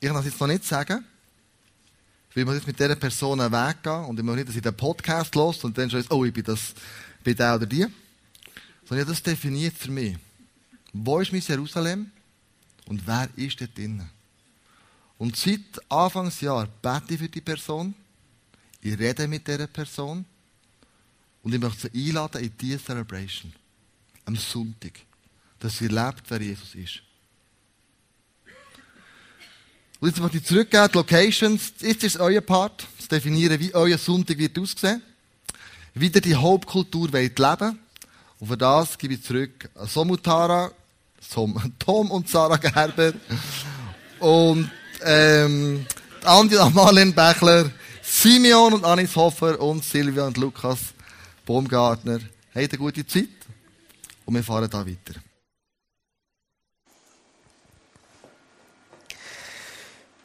[0.00, 1.04] Ich kann das jetzt noch nicht sagen,
[2.34, 5.34] weil man jetzt mit dieser Person weggehen und ich möchte nicht, dass ich den Podcast
[5.34, 6.74] los und dann schon ist, oh, ich bin das,
[7.22, 7.86] bin der oder die.
[8.90, 10.16] Sondern ich habe das definiert für mich.
[10.92, 12.10] Wo ist mein Jerusalem
[12.86, 14.10] und wer ist dort drinnen?
[15.16, 17.94] Und seit Anfangsjahr bete ich für die Person,
[18.80, 20.24] ich rede mit dieser Person
[21.44, 23.52] und ich möchte sie einladen in diese Celebration.
[24.24, 24.98] Am Sonntag.
[25.60, 27.02] Dass sie lebt, wer Jesus ist.
[30.00, 31.74] Und jetzt möchte ich zurückgehen, die Locations.
[31.78, 35.00] Jetzt ist euer Part, zu definieren, wie euer Sonntag wird aussehen.
[35.94, 37.38] Wieder die Hauptkultur wollt.
[38.40, 40.72] Und für das gebe ich zurück Somutara,
[41.78, 43.12] Tom und Sarah Gerber.
[44.18, 44.70] Und
[45.02, 45.86] ähm,
[46.24, 47.70] Andi und Marlene Bechler,
[48.02, 50.78] Simeon und Anis Hofer und Silvia und Lukas
[51.46, 52.20] Baumgartner.
[52.54, 53.28] Habt eine gute Zeit
[54.24, 55.20] und wir fahren da weiter.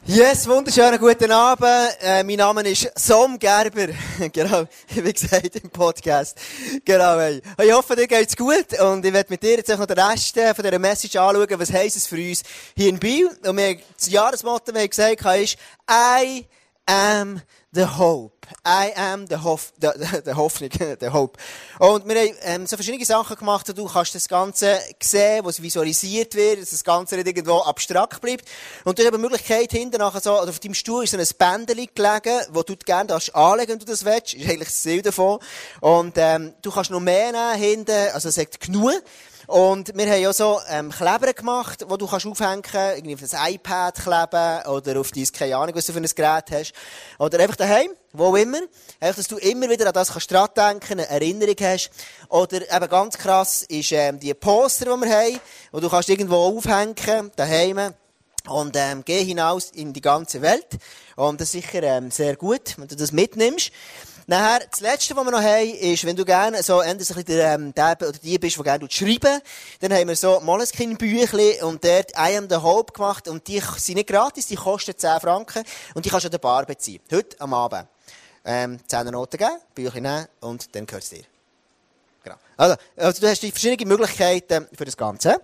[0.08, 1.96] Yes, wunderschönen guten Abend.
[2.00, 3.88] Äh, mein Name ist Som Gerber.
[4.32, 6.38] genau, wie gesagt im Podcast.
[6.84, 7.42] Genau, hey.
[7.60, 10.54] Ich hoffe, dir geht's gut und ich werde mit dir jetzt noch den Rest äh,
[10.54, 11.58] von dieser Message anschauen.
[11.58, 12.44] Was heisst es für uns
[12.76, 13.28] hier in Biel?
[13.44, 15.58] Und wir, das Jahresmotto, wie ich gesagt habe, ist
[15.90, 16.46] I
[16.86, 17.42] am
[17.76, 18.46] the hope.
[18.64, 19.92] I am the, Hof, the,
[20.24, 21.38] the, Hoffnung, the hope.
[21.78, 25.60] Und wir haben ähm, so verschiedene Sachen gemacht, du kannst das Ganze sehen, wo es
[25.60, 28.48] visualisiert wird, dass das Ganze nicht irgendwo abstrakt bleibt.
[28.84, 31.18] Und du hast aber die Möglichkeit, hinten nachher so, oder auf deinem Stuhl ist so
[31.18, 34.34] ein Bändchen gelegen, wo du gerne darfst anlegen, wenn du das willst.
[34.34, 35.38] Ist eigentlich das Ziel davon.
[35.80, 39.02] Und ähm, du kannst noch mehr nehmen hinten, also es sagt genug.
[39.46, 43.20] Und wir haben auch so ähm, Kleber gemacht, die du kannst aufhängen kannst, irgendwie auf
[43.20, 46.72] das iPad kleben oder auf dein, keine Ahnung, was du für ein Gerät hast.
[47.18, 48.58] Oder einfach daheim, wo immer.
[48.98, 51.90] Einfach, dass du immer wieder an das kannst dran denken, eine Erinnerung hast.
[52.28, 56.36] Oder eben ganz krass ist ähm, die Poster, die wir haben, wo du kannst irgendwo
[56.36, 57.94] aufhängen, daheim.
[58.48, 60.68] Und ähm, geh hinaus in die ganze Welt.
[61.16, 63.70] Und das ist sicher ähm, sehr gut, wenn du das mitnimmst.
[64.28, 67.72] Nachher, das Letzte, was wir noch haben, ist, wenn du gerne so, bisschen der, ähm,
[67.72, 69.40] der oder die bist, der gerne schreiben
[69.78, 73.94] dann haben wir so Moleskine-Büchli und dort I am the Hope gemacht und die sind
[73.94, 75.62] nicht gratis, die kosten 10 Franken
[75.94, 77.00] und die kannst du an der Bar beziehen.
[77.12, 77.86] Heute am Abend.
[78.44, 81.24] Ähm, 10 Noten geben, Büchli nehmen und dann gehört es dir.
[82.24, 82.36] Genau.
[82.56, 85.40] Also, also, du hast die verschiedenen Möglichkeiten für das Ganze.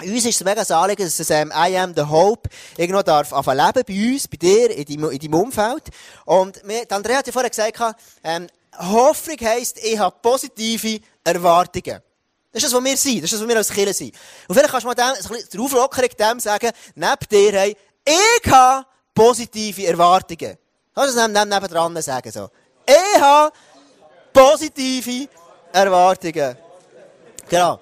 [0.00, 3.32] Uns ist es mega ein Anliegen, dass das ähm, I am the Hope irgendwo darf
[3.32, 5.88] anfangen leben, bei uns, bei dir, in deinem, in deinem Umfeld.
[6.24, 8.46] Und wir, Andrea hat ja vorher gesagt, ähm,
[8.78, 12.00] Hoffnung heisst, ich habe positive Erwartungen.
[12.52, 13.16] Das ist das, was wir sind.
[13.16, 14.14] Das ist das, was wir als Kinder sind.
[14.46, 17.76] Und vielleicht kannst du mal dem, so ein bisschen Auflockerung dem sagen, neben dir, hey,
[18.04, 20.56] ich habe positive Erwartungen.
[20.94, 22.48] Kannst du das neben, neben dran sagen, so?
[22.86, 23.52] Ich habe
[24.32, 25.28] positive
[25.72, 26.56] Erwartungen.
[27.48, 27.80] Genau.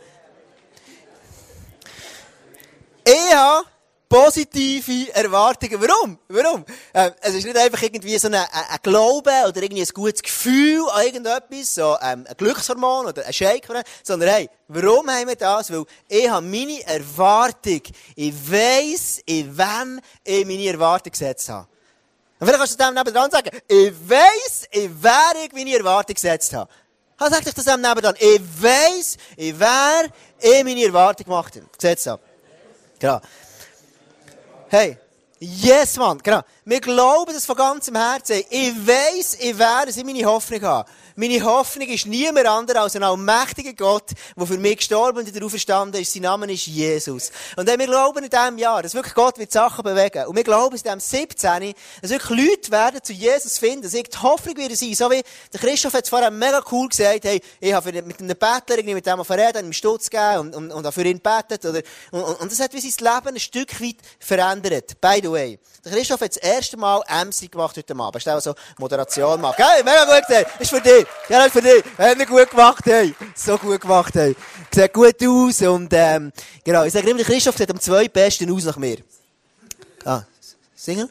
[3.08, 3.64] Ich habe
[4.08, 5.80] positive Erwartungen.
[5.80, 6.18] Warum?
[6.26, 6.64] Warum?
[6.92, 10.20] Ähm, es ist nicht einfach irgendwie so ein, ein, ein Glaube oder irgendwie ein gutes
[10.20, 13.68] Gefühl an irgendetwas, so ähm, ein Glückshormon oder ein Shake,
[14.02, 15.70] sondern hey, warum haben wir das?
[15.70, 17.82] Weil ich habe meine Erwartung,
[18.16, 21.68] ich weiss, in wem ich meine Erwartung gesetzt habe.
[22.40, 26.52] Und vielleicht kannst du dem nebenan sagen, ich weiss, in wer ich meine Erwartung gesetzt
[26.54, 26.68] habe.
[27.18, 28.16] Also sag dich das dem nebenan.
[28.18, 30.06] Ich weiss, in wer
[30.40, 32.20] ich meine Erwartung gemacht habe, gesetzt habe.
[32.98, 33.20] Genau.
[34.68, 34.96] Hey,
[35.38, 36.40] yes, Mann, genau.
[36.64, 38.42] Wir glauben das von ganzem Herzen.
[38.50, 40.88] Ich weiss, ich werde, dass ich meine Hoffnung habe.
[41.18, 45.46] Meine Hoffnung ist niemand anderes als ein allmächtiger Gott, der für mich gestorben und wieder
[45.46, 46.12] auferstanden ist.
[46.12, 47.32] Sein Name ist Jesus.
[47.56, 50.26] Und wir glauben in diesem Jahr, dass wirklich Gott wird Sachen bewegen.
[50.26, 54.04] Und wir glauben in diesem 17, dass wirklich Leute werden zu Jesus finden, dass die
[54.20, 54.94] Hoffnung wieder sein.
[54.94, 55.22] So wie
[55.54, 58.96] der Christoph hat es vorher mega cool gesagt, hey, ich habe mit einem Bettler irgendwie
[58.96, 61.64] mit dem verredet, ihm Stutz gegeben und, und, und für ihn betet.
[61.64, 65.00] Oder, und, und, das hat wie sein Leben ein Stück weit verändert.
[65.00, 65.58] By the way.
[65.90, 68.26] Christoph hat das erste Mal MC gemacht heute Abend.
[68.26, 69.58] Hast du so Moderation gemacht?
[69.58, 70.46] Hey, mega gut gesehen.
[70.58, 71.06] Ist für dich.
[71.28, 71.84] Ja, für dich.
[71.96, 73.14] Haben wir gut gemacht, hey.
[73.34, 74.34] So gut gemacht, hey.
[74.74, 76.32] Sieht gut aus und, ähm,
[76.64, 76.84] genau.
[76.84, 78.98] Ich sage immer, Christoph sieht am zweitbesten aus nach mir.
[80.04, 80.22] Ah,
[80.74, 81.08] Single?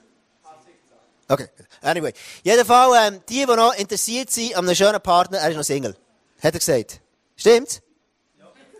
[1.27, 1.47] Okay.
[1.81, 2.13] Anyway.
[2.43, 5.95] Jedenfalls, ähm, die, die noch interessiert sind an einem schönen Partner, er ist noch Single.
[6.41, 6.99] Hat er gesagt.
[7.35, 7.81] Stimmt's?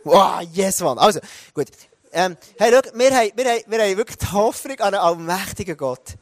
[0.03, 0.99] Wow, yes, man.
[0.99, 1.19] Also,
[1.53, 1.67] gut.
[2.17, 5.75] Ähm, hey, schau, wir haben, wir, haben, wir haben wirklich die Hoffnung an einen allmächtigen
[5.75, 6.13] Gott.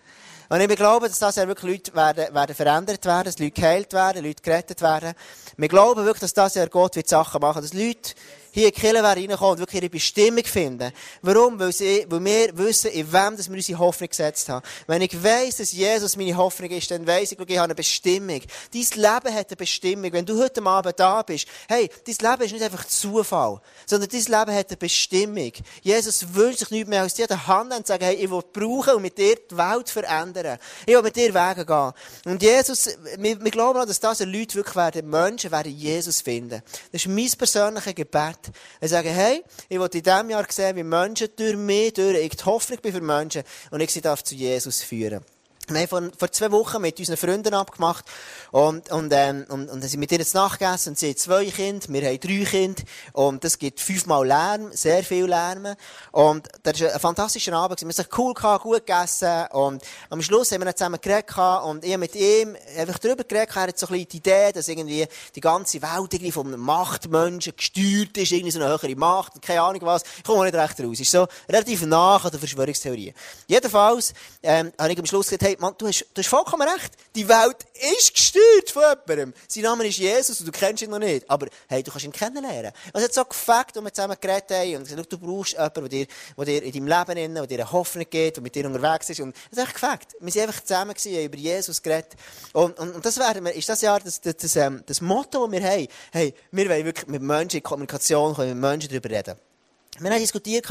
[0.50, 3.94] Und ich glaube, dass das ja wirklich Leute werden, werden verändert werden, dass Leute geheilt
[3.94, 5.14] werden, Leute gerettet werden.
[5.58, 8.14] Wir glauben wirklich, dass das ja Gott wird Sachen machen, dass Leute
[8.54, 10.92] hier in die Kirche reinkommen und wirklich ihre Bestimmung finden.
[11.24, 11.60] Warum?
[11.60, 14.64] Weil, sie, weil wir wissen, in wem dass wir unsere Hoffnung gesetzt haben.
[14.86, 18.42] Wenn ich weiss, dass Jesus meine Hoffnung ist, dann weiss ich, ich habe eine Bestimmung.
[18.72, 20.14] Dein Leben hat eine Bestimmung.
[20.14, 24.22] Wenn du heute Abend da bist, hey, dein Leben ist nicht einfach Zufall, sondern dein
[24.22, 25.52] Leben hat eine Bestimmung.
[25.82, 28.94] Jesus wünscht sich nichts mehr als dir die Hand und sagen, hey, ich will brauchen
[28.98, 30.60] und mit dir die Welt verändern.
[30.86, 31.92] Ich will mit dir Wege gehen.
[32.26, 32.88] Und Jesus,
[33.18, 36.62] wir, wir glauben auch, dass das Leute wirklich werden, Menschen werden Jesus finden.
[36.92, 38.52] Das ist mein persönliches Gebet.
[38.80, 42.36] Er sagen, hey, ich will in diesem Jahr sehen, wie Menschen durch mich, durch ich
[42.36, 45.24] die Hoffnung bin für Menschen und ich sie darf zu Jesus führen.
[45.70, 48.04] Wir haben vor, vor zwei Wochen mit unseren Freunden abgemacht
[48.52, 51.46] und, und, ähm, und, und dann sind mit ihr jetzt nachgegessen und sie haben zwei
[51.46, 55.76] Kinder, wir haben drei Kinder und das gibt fünfmal Lärm, sehr viel Lärm.
[56.12, 60.22] Und das war ein fantastischer Abend, wir haben sich cool gehabt, gut gegessen und am
[60.22, 61.32] Schluss haben wir dann zusammen geredet
[61.66, 64.68] und ich mit ihm einfach darüber geredet, er hat so ein bisschen die Idee, dass
[64.68, 69.62] irgendwie die ganze Welt irgendwie einem Machtmenschen gesteuert ist, irgendwie so eine höhere Macht, keine
[69.62, 73.14] Ahnung was, ich komme nicht recht raus, ist so relativ nach an der Verschwörungstheorie.
[73.48, 76.94] Jedenfalls ähm, habe ich am Schluss gesagt, hey, Mann, du hast, du hast vollkommen recht.
[77.16, 77.58] Die Welt
[77.98, 79.34] ist gesteuert von jemandem.
[79.48, 81.30] Sein Name ist Jesus und du kennst ihn noch nicht.
[81.30, 82.72] Aber hey, du kannst ihn kennenlernen.
[82.94, 85.90] Also, es hat so gefällt, als wir zusammen geredet haben und gesagt, du brauchst jemanden,
[85.90, 86.08] der dir,
[86.46, 89.20] dir in deinem Leben innen, der dir eine Hoffnung gibt, der mit dir unterwegs ist.
[89.20, 90.08] Und es hat echt gefällt.
[90.20, 92.14] Wir sind einfach zusammen gewesen, haben über Jesus geredet.
[92.54, 95.48] Und, und, und das werden wir, ist das Jahr das, das, das, ähm, das Motto,
[95.48, 95.88] das wir haben.
[96.12, 99.53] Hey, wir wollen wirklich mit Menschen in Kommunikation, können mit Menschen darüber reden.
[100.00, 100.68] Wir haben diskutiert,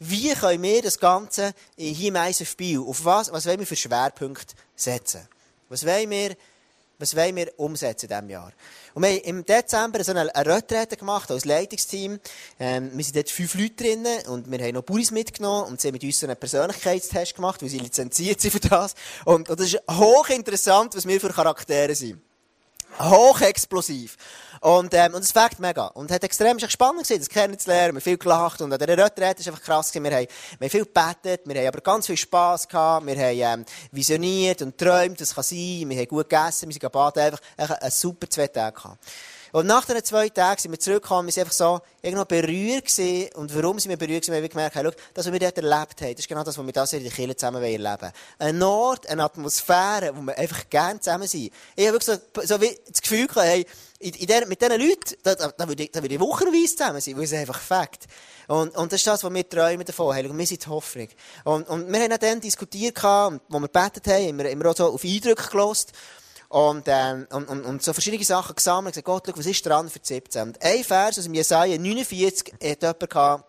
[0.00, 4.54] wie können wir das Ganze hier im ISFB, auf was, was wollen wir für Schwerpunkte
[4.74, 5.28] setzen?
[5.68, 6.36] Was wollen wir,
[6.98, 8.52] was wollen wir umsetzen in diesem Jahr?
[8.94, 12.18] Und wir haben im Dezember so eine, eine Retrette gemacht als Leitungsteam.
[12.58, 15.88] Ähm, wir sind dort fünf Leute drin und wir haben noch Buris mitgenommen und sie
[15.88, 18.94] haben mit uns so einen Persönlichkeitstest gemacht, weil sie lizenziert sind für das.
[19.24, 22.20] Und, und das ist hochinteressant, was wir für Charaktere sind.
[22.98, 24.16] Hochexplosiv.
[24.60, 25.88] Und, ähm, und es fängt mega.
[25.88, 27.94] Und hat extrem ist spannend gewesen, das kennenzulernen.
[27.94, 28.62] Wir haben viel gelacht.
[28.62, 29.92] Und an dieser Retrette ist einfach krass.
[29.92, 31.42] Wir haben, wir haben viel gebetet.
[31.44, 33.06] Wir haben aber ganz viel Spass gehabt.
[33.06, 35.84] Wir haben, ähm, visioniert und träumt, das kann sein.
[35.86, 36.68] Wir haben gut gegessen.
[36.68, 37.24] Wir sind gebadet.
[37.24, 38.98] Einfach, einfach ein super zwei Tage gehabt.
[39.54, 43.32] Und nach diesen zwei Tagen sind wir zurückgekommen, wir sind einfach so irgendwo berührt gewesen.
[43.34, 44.34] Und warum sind wir berührt gewesen?
[44.34, 46.58] Weil wir gemerkt haben, schau, das, was wir dort erlebt haben, das ist genau das,
[46.58, 48.12] was wir das in der Kirche zusammen erleben wollen.
[48.40, 51.52] Ein Ort, eine Atmosphäre, wo wir einfach gerne zusammen sind.
[51.76, 53.64] Ich habe wirklich so, so wie das Gefühl gehabt, hey,
[54.00, 56.74] in, in der, mit diesen Leuten, da, da, da, würde ich, da würde ich wochenweise
[56.74, 58.06] zusammen sein, weil es einfach Fakt.
[58.48, 60.30] Und, und das ist das, was wir träumen davon haben.
[60.32, 61.08] Und wir sind die Hoffnung.
[61.44, 64.76] Und, und wir haben dann diskutiert, wo wir gebetet haben, haben wir, haben wir auch
[64.76, 65.92] so auf Eindrücke gelost.
[66.54, 68.96] Und, ähm, und, und, so verschiedene Sachen gesammelt.
[68.96, 70.42] Und gesagt, Gott, schau, was ist dran für 17?
[70.42, 73.44] Und ein Vers aus dem Jesaja 49 hat jemand gehabt.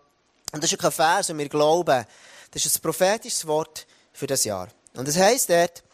[0.52, 2.04] Und das ist kein Vers, und wir glauben,
[2.50, 4.66] das ist ein prophetisches Wort für das Jahr.
[4.96, 5.84] Und das heisst dort,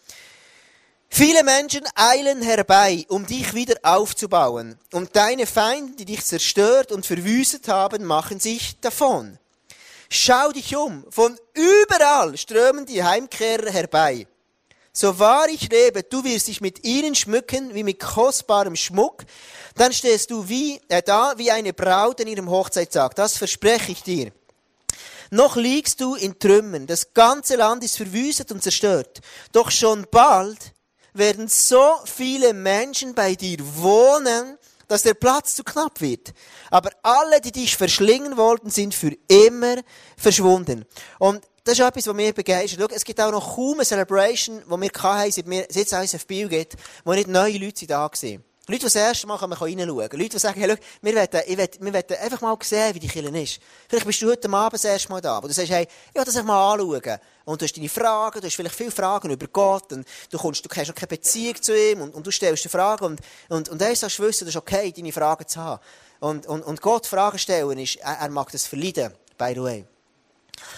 [1.11, 4.79] Viele Menschen eilen herbei, um dich wieder aufzubauen.
[4.93, 9.39] Und deine Feinde, die dich zerstört und verwüstet haben, machen sich davon.
[10.09, 11.05] Schau dich um.
[11.11, 14.27] Von überall strömen die Heimkehrer herbei.
[14.95, 19.25] So wahr ich lebe, du wirst dich mit ihnen schmücken wie mit kostbarem Schmuck,
[19.75, 23.15] dann stehst du wie, äh, da wie eine Braut in ihrem Hochzeitstag.
[23.15, 24.33] Das verspreche ich dir.
[25.31, 29.23] Noch liegst du in Trümmern, das ganze Land ist verwüstet und zerstört.
[29.53, 30.75] Doch schon bald
[31.15, 36.35] werden so viele Menschen bei dir wohnen, dass der Platz zu knapp wird.
[36.71, 39.77] Aber alle, die dich verschlingen wollten, sind für immer
[40.19, 40.85] verschwunden.
[41.19, 42.81] Und das ist etwas, was mich begeistert.
[42.81, 45.93] Schau, es gibt auch noch kaum eine Celebration, die wir hatten, seit wir, seit es
[45.93, 48.45] uns auf Biel gibt, wo nicht neue Leute da waren.
[48.69, 49.89] Leute, die das erste Mal reinschauen können.
[49.89, 53.01] Leute, die sagen, hey, schau, wir wollen, ich will, wir wollen einfach mal sehen, wie
[53.01, 53.59] die Kirche ist.
[53.89, 56.25] Vielleicht bist du heute Abend das erste Mal da, wo du sagst, hey, ich will
[56.25, 57.19] das einfach mal anschauen.
[57.45, 60.65] Und du hast deine Fragen, du hast vielleicht viele Fragen über Gott, und du kommst,
[60.65, 63.69] du hast noch keine Beziehung zu ihm, und, und du stellst dir Fragen, und, und,
[63.69, 65.83] und er sagst, wissen, das ist okay, deine Fragen zu haben.
[66.21, 69.92] Und, und, und Gott Fragen stellen ist, er, er mag das verleiden, by the way.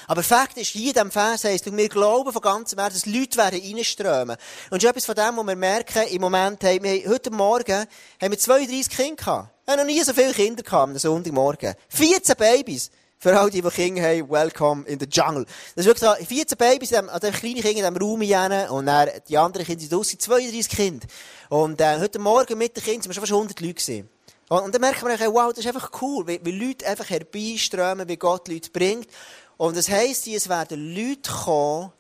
[0.07, 3.37] Aber Fakt ist, hier in diesem Vers heisst, wir glauben von ganzem Herzen, dass Leute
[3.37, 4.37] werden reinströmen.
[4.71, 7.87] Und ist etwas von dem, was wir merken, im Moment haben wir, heute Morgen,
[8.21, 9.49] haben wir 32 Kinder gehabt.
[9.65, 11.75] Wir haben noch nie so viele Kinder gehabt am Sonntagmorgen.
[11.89, 12.91] 14 Babys.
[13.19, 15.47] Für all die, die Kinder haben, welcome in the jungle.
[15.75, 19.09] Das ist wirklich so, 14 Babys, also kleine Kinder in diesem Raum hinein, und dann
[19.27, 21.07] die anderen Kinder sind draussen, 32 Kinder.
[21.49, 24.11] Und, äh, heute Morgen mit den Kindern sind wir schon fast 100 Leute gewesen.
[24.51, 28.07] Und, und dann merken wir, wow, das ist einfach cool, wie, wie Leute einfach herbeiströmen,
[28.07, 29.09] wie Gott Leute bringt.
[29.57, 31.93] Und das heisst, es werden Leute kommen,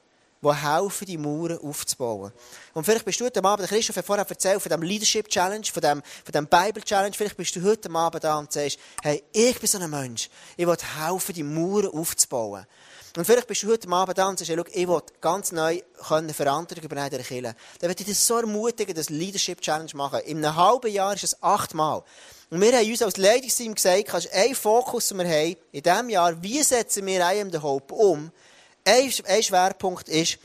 [0.45, 2.32] die helfen, die Mauern aufzubauen.
[2.74, 5.80] Und vielleicht bist du heute Abend, Christoph hat vorher erzählt von dem Leadership Challenge, von
[5.80, 9.59] dem, von dem Bible Challenge, vielleicht bist du heute Abend da und sagst, hey, ich
[9.59, 12.66] bin so ein Mensch, ich will helfen, die Mauern aufzubauen.
[13.16, 16.34] Und vielleicht bist du heute Abend da und sagst, hey, ich will ganz neu können
[16.34, 17.55] Verantwortung übernehmen in der Kirche.
[17.78, 20.20] Dann würde ich dir so ermutigen, das Leadership Challenge machen.
[20.20, 22.03] In einem halben Jahr ist es achtmal.
[22.51, 26.09] Und wir haben uns als Leitungsteam gesagt, kannst ein Fokus, den wir haben in diesem
[26.09, 28.32] Jahr, wie setzen wir am the Hope um?
[28.85, 29.11] Ein,
[29.43, 30.39] Schwerpunkt ist,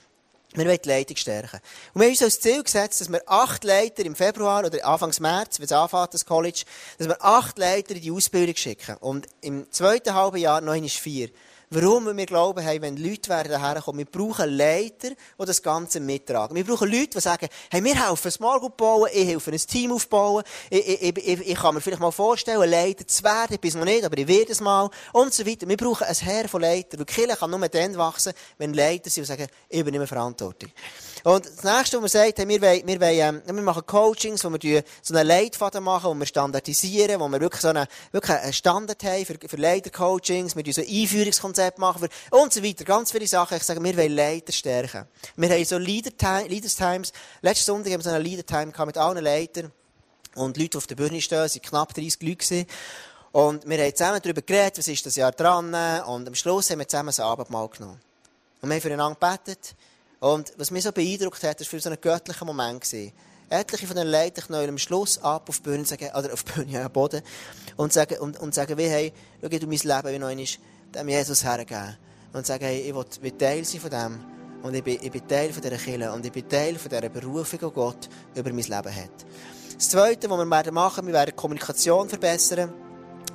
[0.54, 1.60] wir wollen die Leitung stärken.
[1.94, 5.14] Und wir haben uns als Ziel gesetzt, dass wir acht Leiter im Februar oder Anfang
[5.20, 6.64] März, wenn es anfängt, das College,
[6.98, 8.96] dass wir acht Leiter in die Ausbildung schicken.
[8.98, 11.30] Und im zweiten halben Jahr noch vier.
[11.72, 12.18] Warum?
[12.18, 16.56] Wir glauben, hey, wenn Leute werden herkommen, wir brauchen Leiter, die das Ganze mittragen.
[16.56, 19.92] Wir brauchen Leute, die sagen, hey, wir helfen Small Group bauen, ich helfe ein Team
[19.92, 23.70] aufbauen, ich, ich, ich, ich kann mir vielleicht mal vorstellen, Leiter zu werden, ich bin
[23.70, 25.70] es noch nicht, aber ich werde es mal, und so weiter.
[25.70, 29.22] Wir brauchen ein Herr von Leitern, weil Kirche kann nur dann wachsen, wenn Leiter sind
[29.22, 30.72] und sagen, ich übernehme Verantwortung.
[31.24, 34.52] Und das nächste, was wir sagen, wir, wollen, wir, wollen, ähm, wir machen Coachings, wo
[34.52, 38.54] wir so einen Leitfaden machen, wo wir standardisieren, wo wir wirklich so einen, wirklich einen
[38.54, 40.82] Standard haben für, für Leiter-Coachings, wir so
[41.60, 42.84] Einführungskonzept machen für, und so weiter.
[42.86, 43.58] Ganz viele Sachen.
[43.58, 45.06] Ich sage, wir wollen Leiter stärken.
[45.36, 47.14] Wir haben so Leaders Times.
[47.42, 49.72] Letzten Sonntag haben wir so eine Leader Time mit allen Leitern.
[50.36, 52.66] Und Leute, die auf der Bühne stehen, sind knapp 30 Leute gewesen.
[53.32, 55.68] Und wir haben zusammen darüber geredet, was ist das Jahr dran.
[56.04, 58.00] Und am Schluss haben wir zusammen ein Abendmahl genommen.
[58.62, 59.76] Und wir haben füreinander gebetet.
[60.20, 62.82] Und was mich so beeindruckt hat, war für so einen göttlichen Moment.
[62.82, 63.14] Gewesen.
[63.50, 66.52] Etliche von den Leitern knallen am Schluss ab auf die Bühne, sagen, oder auf die
[66.52, 67.24] Bühne, ja, Boden,
[67.78, 70.46] und sagen, und, und sagen, wie, hey, schau, du mein Leben wie noch einmal,
[70.96, 71.98] dem Jesus hergeben.
[72.32, 74.20] Und sagen, hey, ich will, Teil sein von dem.
[74.62, 76.12] Und ich bin, ich bin Teil von dieser Kirche.
[76.12, 79.26] Und ich bin Teil von dieser Berufung, die Gott über mein Leben hat.
[79.76, 82.74] Das Zweite, was wir machen werden, wir werden Kommunikation verbessern.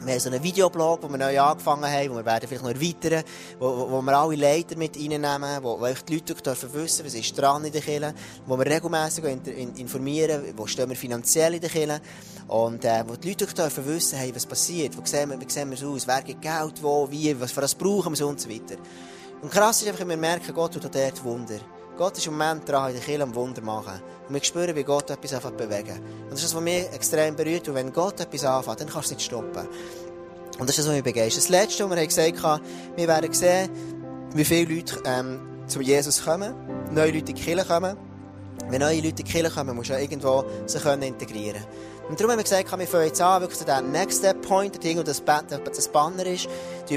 [0.02, 3.24] Wir haben so einen Videoblog, den wir neu angefangen haben, wo wir vielleicht noch erweitern,
[3.58, 7.14] wo, wo, wo wir alle Leiter mit reinnehmen, wo, wo die Leute dürfen wissen, was
[7.14, 8.14] ist dran in der Kirche,
[8.46, 9.24] wo wir regelmässig
[9.76, 12.00] informieren, wo stehen wir finanziell in der Kirche
[12.48, 15.70] und äh, wo die Leute dürfen wissen, hey, was passiert, wo sehen wir, wie sehen
[15.70, 18.50] wir es aus, wer gibt Geld, wo, wie, was für das brauchen wir und so
[18.50, 18.76] weiter.
[19.42, 21.60] Und krass ist einfach, wir merken, Gott tut dort Wunder.
[21.96, 24.00] Gott ist im Moment dran, in der Kirche am Wunder machen.
[24.26, 26.00] Und wir spüren, wie Gott etwas anfängt bewegen.
[26.22, 27.68] Und das ist das, was mich extrem berührt.
[27.68, 29.68] Und wenn Gott etwas anfängt, dann kannst du es nicht stoppen.
[30.58, 31.44] Und das ist das, was mich begeistert.
[31.44, 32.64] Das Letzte, was wir gesagt haben,
[32.96, 33.70] wir werden sehen,
[34.34, 36.54] wie viele Leute ähm, zu Jesus kommen,
[36.90, 37.96] neue Leute in die Kirche kommen.
[38.68, 41.64] Wenn neue Leute in die Kirche kommen, musst du ja irgendwo sie können integrieren
[42.08, 44.82] Und darum haben wir gesagt, wir fangen jetzt an, wirklich zu dem Next Step Point,
[44.82, 46.48] Ding, und das, das Banner ist,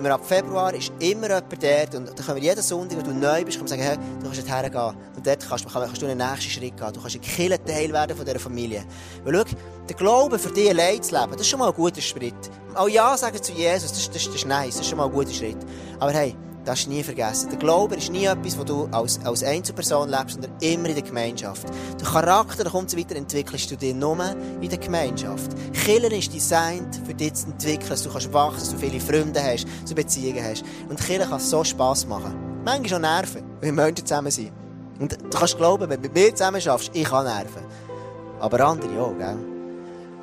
[0.03, 3.13] wir ab Februar, ist immer jemand dort, und da können wir jeden Sonntag, wenn du
[3.13, 4.95] neu bist, sagen, hey, du kannst dorthin gehen.
[5.15, 6.93] Und dort kannst, kannst du einen nächsten Schritt gehen.
[6.93, 8.83] Du kannst ein Kirche Teil werden von dieser Familie.
[9.23, 9.55] Weil schau,
[9.87, 12.35] der Glaube für dich allein zu leben, das ist schon mal ein guter Schritt.
[12.75, 15.11] Auch Ja sagen zu Jesus, das, das, das ist nice, das ist schon mal ein
[15.13, 15.57] guter Schritt.
[15.99, 16.35] Aber hey,
[16.67, 17.49] das nie vergessen.
[17.49, 21.03] Der Glaube ist nie etwas, wo du als, als Einzelperson lebst, sondern immer in der
[21.03, 21.67] Gemeinschaft.
[21.99, 24.17] Der Charakter und so weiter entwickelst du dir nur
[24.59, 25.51] in der Gemeinschaft.
[25.73, 29.41] Killer ist designed, für dich zu entwickeln, dass du kannst wachsen, dass du viele Freunde
[29.41, 30.63] hast, dass du Beziehungen hast.
[30.89, 32.35] Und Killer kann so Spass machen.
[32.65, 34.51] Manchmal schon nerven, wenn Menschen zusammen sind.
[34.99, 37.63] Und du kannst glauben, wenn du mit mir zusammen schaffst, ich kann nerven.
[38.39, 39.56] Aber andere auch, gell?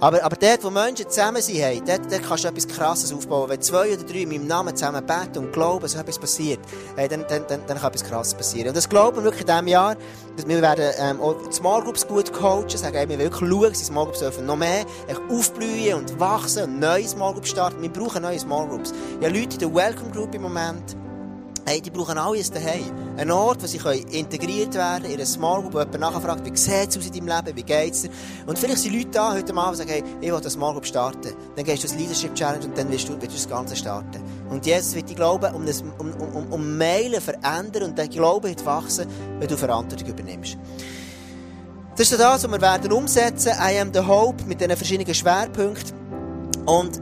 [0.04, 3.48] Aber, aber dort, wo Menschen zusammen sind, hey, dort, dort kannst du etwas Krasses aufbauen.
[3.48, 6.60] Wenn zwei oder drei in meinem Namen zusammen beten und glauben, dass etwas passiert,
[6.94, 8.68] hey, dann, dann, dann, dann kann etwas Krasses passieren.
[8.68, 9.96] Und das glauben wir wirklich in diesem Jahr.
[10.36, 13.70] Dass wir werden ähm, auch die Small Groups gut coachen, sagen, hey, wir wirklich schauen,
[13.70, 14.84] dass die Small Groups dürfen noch mehr
[15.30, 17.80] aufblühen und wachsen und neue Small Groups starten.
[17.80, 18.92] Wir brauchen neue Small Groups.
[19.22, 20.96] Ja, Leute in der Welcome Group im Moment,
[21.66, 22.92] Hey, die brauchen alles daheim.
[23.16, 23.78] Ein Ort, wo sie
[24.10, 27.28] integriert werden in einer Small Group, wo jemand nachfragt, wie sieht es aus in deinem
[27.28, 28.10] Leben, wie geht es dir?
[28.46, 30.84] Und vielleicht sind Leute da heute Abend und sagen, hey, ich will eine Small Group
[30.84, 31.32] starten.
[31.56, 34.22] Dann gehst du das Leadership Challenge und dann willst du, willst du das Ganze starten.
[34.50, 38.48] Und Jesus wird die Glauben um, das, um, um, um Meilen verändern und der Glaube
[38.48, 39.06] wird wachsen,
[39.38, 40.58] wenn du Verantwortung übernimmst.
[41.96, 43.52] Das ist das, was wir werden umsetzen.
[43.52, 45.94] I am the Hope mit diesen verschiedenen Schwerpunkten.
[46.66, 47.00] Und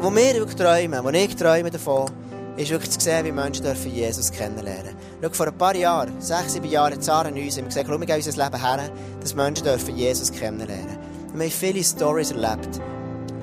[0.00, 2.10] wo wir wirklich träumen, wo ich träume davon,
[2.56, 4.94] ist wirklich zu sehen, wie Menschen dürfen Jesus kennenlernen.
[5.22, 7.88] Schau, vor ein paar Jahren, sechs, sieben Jahre, hat Sarah und uns, haben wir gesagt,
[7.88, 8.90] wir gehen unser Leben her,
[9.20, 10.98] dass Menschen dürfen Jesus kennenlernen.
[11.32, 12.80] Und wir haben viele Stories erlebt.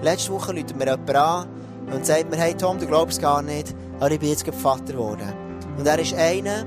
[0.01, 1.47] Letzte Woche läutet mir jemand an
[1.91, 5.31] und sagt mir, hey Tom, du glaubst gar nicht, aber ich bin jetzt Vater geworden.
[5.77, 6.65] Und er ist einer,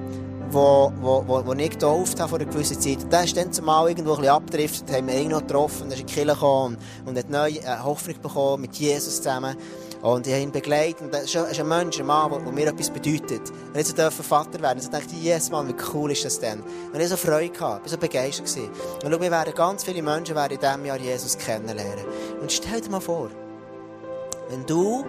[0.50, 3.10] wo, wo, wo, wo ich getauft habe vor einer gewissen Zeit.
[3.12, 6.00] Der ist dann zumal irgendwo ein bisschen abgedriftet, haben wir ihn noch getroffen, er ist
[6.00, 9.56] in die Kirche gekommen und hat neu eine Hoffnung bekommen mit Jesus zusammen.
[10.02, 11.02] Und ich habe ihn begleitet.
[11.02, 13.50] Und das ist ein Mensch, ein Mann, der mir etwas bedeutet.
[13.50, 14.78] Und jetzt durfte Vater werden.
[14.78, 16.62] Und dachte ich, yes, Mann, wie cool ist das denn?
[16.92, 18.70] Und ich so Freude gehabt, ich war so begeistert.
[19.02, 22.04] Und schau, wir werden ganz viele Menschen werden in diesem Jahr Jesus kennenlernen.
[22.40, 23.30] Und stell dir mal vor,
[24.50, 25.04] wenn du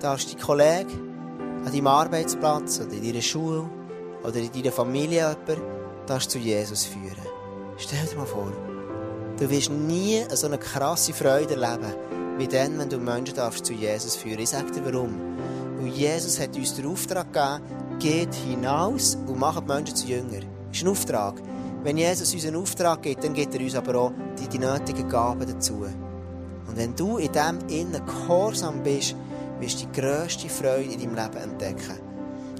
[0.00, 3.70] darfst die Kollegen an deinem Arbeitsplatz oder in deiner Schule
[4.24, 5.62] oder in deiner Familie jemanden
[6.06, 7.26] darfst zu Jesus führen.
[7.76, 8.52] Stell dir mal vor,
[9.38, 11.94] du wirst nie so eine krasse Freude erleben,
[12.38, 14.40] wie dann, wenn du Menschen darfst zu Jesus führen.
[14.40, 15.14] Ich sage dir warum.
[15.78, 17.62] Weil Jesus hat uns den Auftrag gegeben,
[17.98, 20.40] geht hinaus und macht Menschen zu Jünger.
[20.68, 21.34] Das ist ein Auftrag.
[21.82, 25.08] Wenn Jesus uns einen Auftrag gibt, dann gibt er uns aber auch die, die nötigen
[25.08, 25.84] Gaben dazu.
[26.68, 29.16] Und wenn du in dem Innen gehorsam bist,
[29.58, 32.11] wirst du die grösste Freude in deinem Leben entdecken.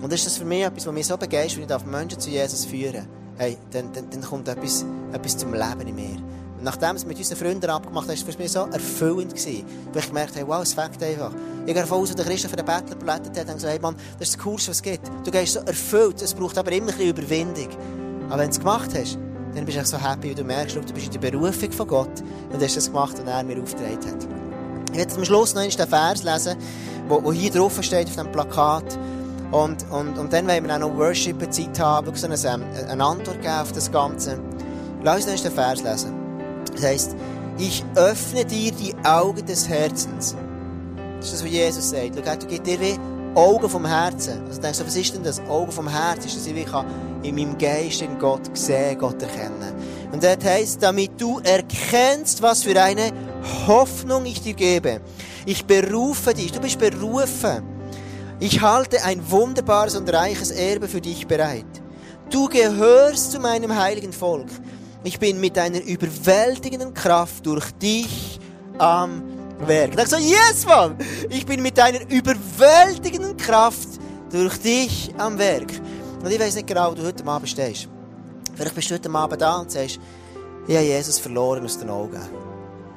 [0.03, 2.29] Und das ist das für mich etwas, was mich so begeistert, wenn ich Menschen zu
[2.29, 3.07] Jesus führen
[3.39, 6.17] Hey, dann, dann, dann kommt etwas, etwas zum Leben in mir.
[6.59, 9.35] Und nachdem es mit unseren Freunden abgemacht haben, war es für mich so erfüllend.
[9.35, 11.33] Gewesen, weil ich gemerkt habe, wow, es fängt einfach.
[11.61, 14.29] Ich gehe davon aus, der Christoph den Bettler belättet hat, und gesagt, hey Mann, das
[14.29, 15.11] ist das Coolste, was es gibt.
[15.25, 17.69] Du gehst so erfüllt, es braucht aber immer ein bisschen Überwindung.
[18.29, 19.19] Aber wenn du es gemacht hast,
[19.55, 22.23] dann bist du so happy, weil du merkst, du bist in der Berufung von Gott
[22.53, 24.29] und hast das gemacht, was er mir aufgetragen hat.
[24.93, 26.57] Ich werde am Schluss noch einmal den Vers lesen,
[27.09, 28.99] wo hier drauf steht auf dem Plakat.
[29.53, 33.55] Und, und, und dann wollen wir auch noch Worship-Zeit haben, so eine, eine Antwort geben
[33.55, 34.39] auf das Ganze.
[35.03, 36.15] Lass uns noch den Vers lesen.
[36.73, 37.17] Das heisst,
[37.59, 40.35] ich öffne dir die Augen des Herzens.
[41.17, 42.13] Das ist das, was Jesus sagt.
[42.17, 42.99] Schau, du gibst dir wie
[43.35, 44.43] Augen vom Herzen.
[44.47, 45.41] Also denkst du, was ist denn das?
[45.49, 46.27] Augen vom Herzen.
[46.27, 46.87] Ist, dass ich kann
[47.23, 49.75] in meinem Geist in Gott sehen, Gott erkennen.
[50.13, 53.13] Und das heisst, damit du erkennst, was für eine
[53.67, 55.01] Hoffnung ich dir gebe.
[55.45, 56.53] Ich berufe dich.
[56.53, 57.72] Du bist berufen.
[58.43, 61.65] Ich halte ein wunderbares und reiches Erbe für dich bereit.
[62.29, 64.49] Du gehörst zu meinem heiligen Volk.
[65.05, 68.41] Ich bin mit einer überwältigenden Kraft durch dich
[68.79, 69.23] am
[69.61, 69.95] Werk.
[69.95, 70.97] Da so, yes, Mann!
[71.31, 74.01] Ich bin mit einer überwältigenden Kraft
[74.33, 75.71] durch dich am Werk.
[76.25, 77.87] Und ich weiß nicht genau, wo du heute Abend stehst.
[78.57, 80.01] Vielleicht bist du heute Abend da und sagst,
[80.67, 82.21] ich habe Jesus verloren aus den Augen.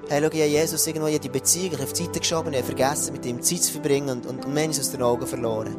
[0.08, 2.68] Hey, schau, ich habe Jesus irgendwo in die Beziehung auf die Seite geschoben, ich habe
[2.68, 5.76] vergessen, mit ihm Zeit zu verbringen und, und, und Menschen aus den Augen verloren.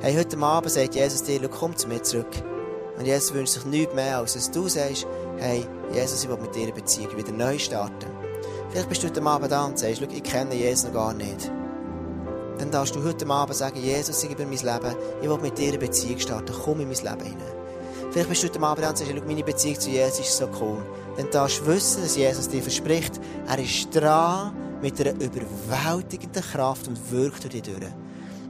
[0.00, 2.30] Hey, heute Abend sagt Jesus dir, schau, komm zu mir zurück.
[2.98, 5.06] Und Jesus wünscht sich nichts mehr, als dass du sagst,
[5.36, 8.06] hey, Jesus, ich will mit dir eine Beziehung wieder neu starten.
[8.70, 11.52] Vielleicht bist du heute Abend da und sagst, schau, ich kenne Jesus noch gar nicht.
[12.58, 15.68] dann darfst du heute Abend sagen, Jesus, ich gebe mein Leben, ich will mit dir
[15.68, 17.52] eine Beziehung starten, komm in mein Leben hinein.
[18.12, 20.82] Vielleicht bist du heute Abend dran und sagst, meine Beziehung zu Jesus ist so cool.
[21.18, 26.86] Dann darfst du wissen, dass Jesus dir verspricht, er ist dran mit einer überwältigenden Kraft
[26.86, 27.92] und wirkt durch dich durch.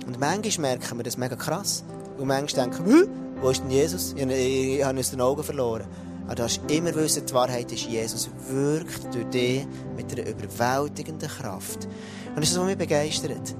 [0.07, 1.83] Und manchmal merken wir das mega krass.
[2.19, 3.09] Und manchmal denken wir,
[3.41, 4.13] wo ist denn Jesus?
[4.15, 5.87] Ich, ich, ich habe aus den Augen verloren.
[6.27, 9.67] Aber du darfst immer wissen, die Wahrheit ist, Jesus wirkt durch dich
[9.97, 11.87] mit einer überwältigenden Kraft.
[12.35, 13.55] Und das ist das, was mich begeistert.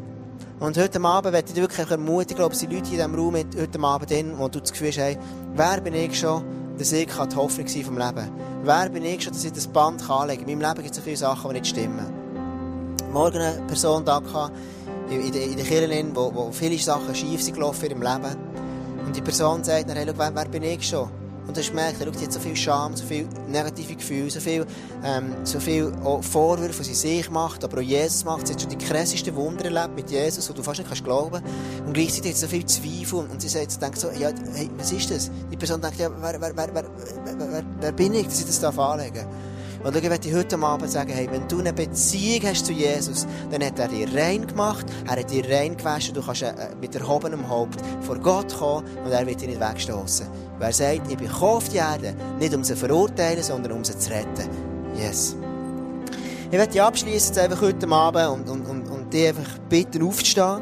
[0.61, 3.81] Und heute Abend werde ich wirklich ermutigen, glaube ich, sind Leute in diesem Raum heute
[3.81, 5.17] Abend drin, wo du das Gefühl hast, hey,
[5.55, 6.45] wer bin ich schon,
[6.79, 8.31] dass ich die Hoffnung sein vom Leben?
[8.63, 10.49] Wer bin ich schon, dass ich das Band anlegen kann?
[10.49, 12.07] In meinem Leben gibt es so viele Sachen, die nicht stimmen.
[13.13, 14.21] Morgen eine Person da
[15.11, 18.37] in der, in der wo, wo viele Sachen schief sind gelaufen in ihrem Leben.
[19.07, 21.18] Und die Person sagt hey, wer, wer bin ich schon?
[21.49, 24.67] Und du hast gemerkt, die hat so viel Scham, so viel negative Gefühle, so viel,
[25.03, 25.91] ähm, so viel
[26.21, 28.47] Vorwürfe, die sie sich macht, aber auch Jesus macht.
[28.47, 31.43] Sie hat schon die krassesten Wunder erlebt mit Jesus, wo du fast nicht kannst glauben
[31.87, 33.31] Und gleichzeitig hat sie so viel Zweifel.
[33.31, 35.31] Und sie sagt, denkt so, ja, hey, was ist das?
[35.51, 36.85] Die Person denkt, ja, wer, wer, wer, wer,
[37.25, 39.27] wer, wer bin ich, dass ich das anlegen darf?
[39.85, 43.65] Und ich möchte heute Abend sagen, hey, wenn du eine Beziehung hast zu Jesus, dann
[43.65, 47.49] hat er dich rein gemacht, er hat dich rein gewaschen, du kannst äh, mit erhobenem
[47.49, 50.27] Haupt vor Gott kommen und er wird dich nicht wegstoßen.
[50.59, 53.97] Wer sagt, ich bin auf die Erde, nicht um sie zu verurteilen, sondern um sie
[53.97, 54.49] zu retten.
[54.97, 55.37] Yes.
[56.51, 60.61] Ich möchte abschließen einfach heute Abend und, und, und, und dich einfach bitten aufzustehen.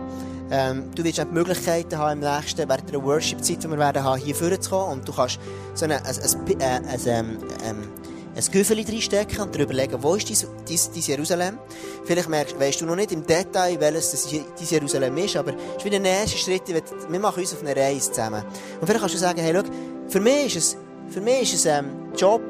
[0.51, 4.05] Ähm, du wirst auch die Möglichkeiten haben im nächsten, während der Worship-Zeit, die wir werden
[4.05, 5.41] haben, hier vorzukommen und du kannst
[5.75, 7.89] so eine, ein, ein, ein, ein, ähm, ähm,
[8.37, 11.59] ein Güffeli reinstecken und überlegen, wo ist dein, dein, dein Jerusalem?
[12.05, 15.85] Vielleicht merkst, weißt du noch nicht im Detail, welches dein Jerusalem ist, aber es ist
[15.85, 18.45] wie der nächste Schritt, wir machen uns auf eine Reise zusammen.
[18.81, 19.63] Und vielleicht kannst du sagen, hey, schau,
[20.09, 20.77] für mich ist es,
[21.09, 22.43] für mich ist es ähm, Job,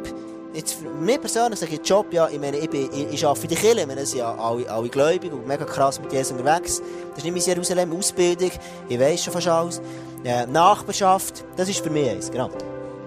[0.54, 3.42] jetzt für mich persönlich sage ich Job, ja, ich meine, ich, bin, ich, ich arbeite
[3.42, 6.82] für die Kirche, wir sind ja alle, alle gläubig und mega krass mit Jesus unterwegs.
[7.10, 8.50] Das ist nicht mein Jerusalem, Ausbildung,
[8.88, 9.80] ich weiss schon fast alles.
[10.24, 12.50] Äh, Nachbarschaft, das ist für mich eins, genau.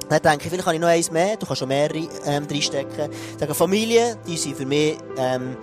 [0.09, 3.11] Dann denke ich, vielleicht kann ich noch eins mehr, du kannst schon mehrere ähm, reinstecken.
[3.11, 5.55] Ich sage, Familie, die sind für mich ähm,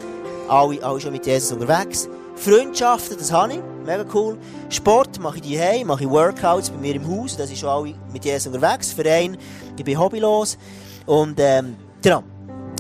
[0.49, 2.09] alle, alle schon mit Jesus unterwegs.
[2.37, 4.39] Freundschaften, das habe ich, mega cool.
[4.69, 7.71] Sport mache ich die heim, mache ich Workouts bei mir im Haus, das ist schon
[7.71, 8.93] alle mit Jesus unterwegs.
[8.93, 9.37] Verein,
[9.77, 10.59] ich bin hobbylos.
[11.07, 12.23] Und ähm, genau.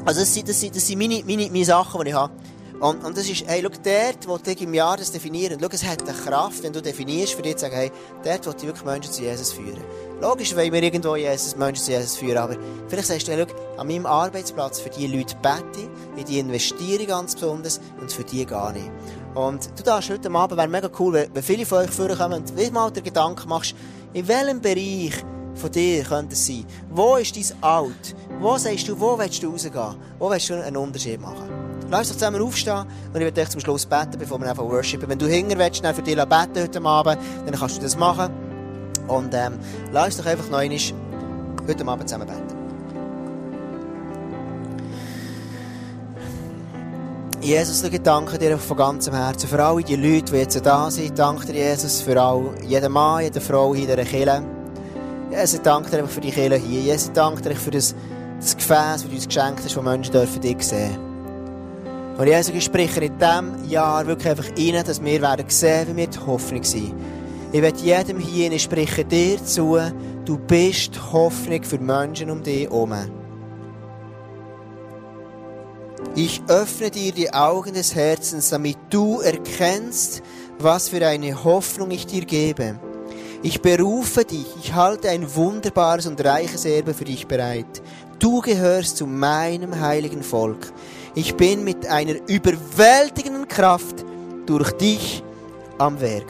[0.05, 2.33] Also das sind, das sind, das sind meine, meine, meine Sachen, die ich habe.
[2.79, 5.85] Und, und das ist, hey, schau, dort, wo ich im Jahr das definieren, schau, es
[5.85, 7.91] hat eine Kraft, wenn du definierst, für dich zu sagen, hey,
[8.23, 9.83] dort wo ich wirklich Menschen zu Jesus führen.
[10.21, 12.57] Logisch wollen wir irgendwo Jesus, Menschen zu Jesus führen, aber
[12.89, 16.39] vielleicht sagst du, hey, schau, an meinem Arbeitsplatz für die Leute bete ich, in die
[16.39, 18.91] investiere ich ganz besonders und für die gar nicht.
[19.35, 22.71] Und du darfst heute Abend, wäre mega cool, wenn viele von euch vorkommen und wie
[22.71, 23.75] mal den Gedanken machst,
[24.13, 25.15] in welchem Bereich
[25.55, 26.67] von dir könnte es sein?
[26.91, 28.15] Wo ist dein Alt?
[28.39, 29.97] Wo sagst du, wo willst du rausgehen?
[30.19, 31.56] Wo willst du einen Unterschied machen?
[31.89, 35.09] Lass uns zusammen aufstehen und ich werde dich zum Schluss beten, bevor wir einfach worshipen.
[35.09, 38.33] Wenn du hinger willst, für dich beten heute Abend, dann kannst du das machen.
[39.07, 39.55] Und ähm,
[39.93, 40.79] lass uns doch einfach noch einmal
[41.69, 42.57] heute Abend zusammen beten.
[47.41, 51.17] Jesus, ich danke dir von ganzem Herzen für alle die Leute, die jetzt da sind.
[51.17, 54.43] Danke dir, Jesus, für all, jeden Mann, jede Frau hier in dieser Kirche.
[55.31, 56.81] Jesus, ich danke dir für die Kirche hier.
[56.81, 57.95] Jesus, ich danke dir für das,
[58.41, 61.06] das Gefäß, das du uns geschenkt hast, wo Menschen dürfen dich sehen
[62.19, 65.97] Und Jesus, ich spreche in diesem Jahr wirklich einfach rein, dass wir werden sehen, wie
[65.97, 66.95] wir die Hoffnung sind.
[67.53, 69.79] Ich werde jedem hier, ich spreche dir zu,
[70.25, 72.95] du bist Hoffnung für Menschen um dich herum.
[76.15, 80.23] Ich öffne dir die Augen des Herzens, damit du erkennst,
[80.59, 82.81] was für eine Hoffnung ich dir gebe.
[83.43, 87.83] Ich berufe dich, ich halte ein wunderbares und reiches Erbe für dich bereit.
[88.19, 90.73] Du gehörst zu meinem heiligen Volk.
[91.19, 94.05] Ich bin mit einer überwältigenden Kraft
[94.45, 95.25] durch dich
[95.79, 96.27] am Werk.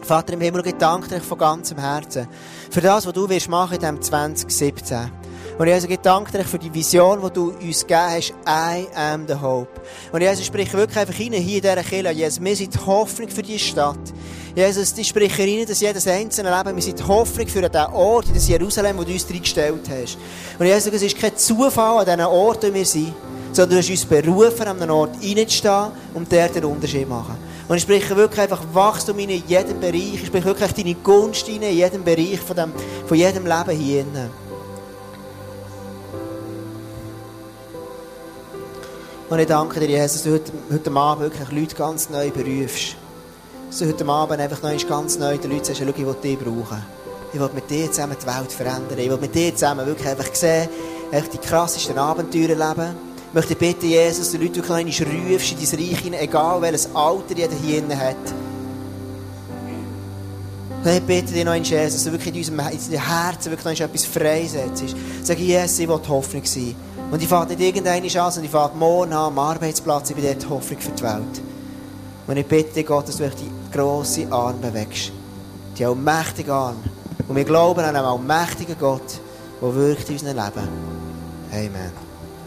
[0.00, 2.28] Vater im Himmel, danke dir von ganzem Herzen
[2.70, 5.10] für das, was du wirst machen in diesem 2017.
[5.58, 8.34] Und Jesus, danke dir für die Vision, die du uns gegeben hast.
[8.46, 9.68] I am the hope.
[10.12, 12.10] Und Jesus, ich spreche wirklich einfach rein, hier in dieser Kirche.
[12.12, 14.12] Jesus, wir sind die Hoffnung für diese Stadt.
[14.54, 18.28] Jesus, ich spreche rein, dass jedes einzelne Leben, wir sind die Hoffnung für den Ort,
[18.28, 20.16] in das Jerusalem, wo du uns reingestellt hast.
[20.60, 23.12] Und Jesus, es ist kein Zufall an diesen Orten, wo wir sind,
[23.52, 27.36] sondern du hast uns berufen, an einem Ort reinzustehen und dort den Unterschied zu machen.
[27.68, 30.14] Und ich spreche wirklich einfach Wachstum in jedem Bereich.
[30.14, 32.72] Ich spreche wirklich deine Gunst in jedem Bereich von, dem,
[33.06, 34.02] von jedem Leben hier.
[34.02, 34.30] Drin.
[39.32, 42.96] Und ich danke dir, Jesus, dass du heute, heute Abend wirklich Leute ganz neu berufst.
[43.70, 46.38] Dass du heute Abend einfach noch ganz neu den Leuten sagst, schau, ich will dich
[46.38, 46.82] brauchen.
[47.32, 48.98] Ich will mit dir zusammen die Welt verändern.
[48.98, 50.68] Ich will mit dir zusammen wirklich einfach sehen,
[51.10, 53.11] einfach die krassesten Abenteuer leben.
[53.32, 56.94] Ich möchte bitten, Jesus, du Leute wirklich noch rufst in dein Reich hinein, egal welches
[56.94, 58.16] Alter jeder hier hat.
[60.84, 63.86] Und ich bitte dich noch in Jesus, dass du wirklich in unserem Herzen wirklich noch
[63.86, 64.94] etwas freisetzt.
[65.22, 66.74] Sag, Jesus, ich will die Hoffnung sein.
[67.10, 70.42] Und ich fahre nicht irgendeine Chance und ich fahre morgen am Arbeitsplatz, ich bin dort
[70.42, 71.42] die Hoffnung für die Welt.
[72.26, 75.10] Und ich bitte dich, Gott, dass du die grosse Arme bewegst.
[75.78, 76.80] Die allmächtige Arme.
[77.26, 79.20] Und wir glauben an einen allmächtigen Gott,
[79.62, 80.68] der wirkt in unserem Leben.
[81.50, 82.01] Amen.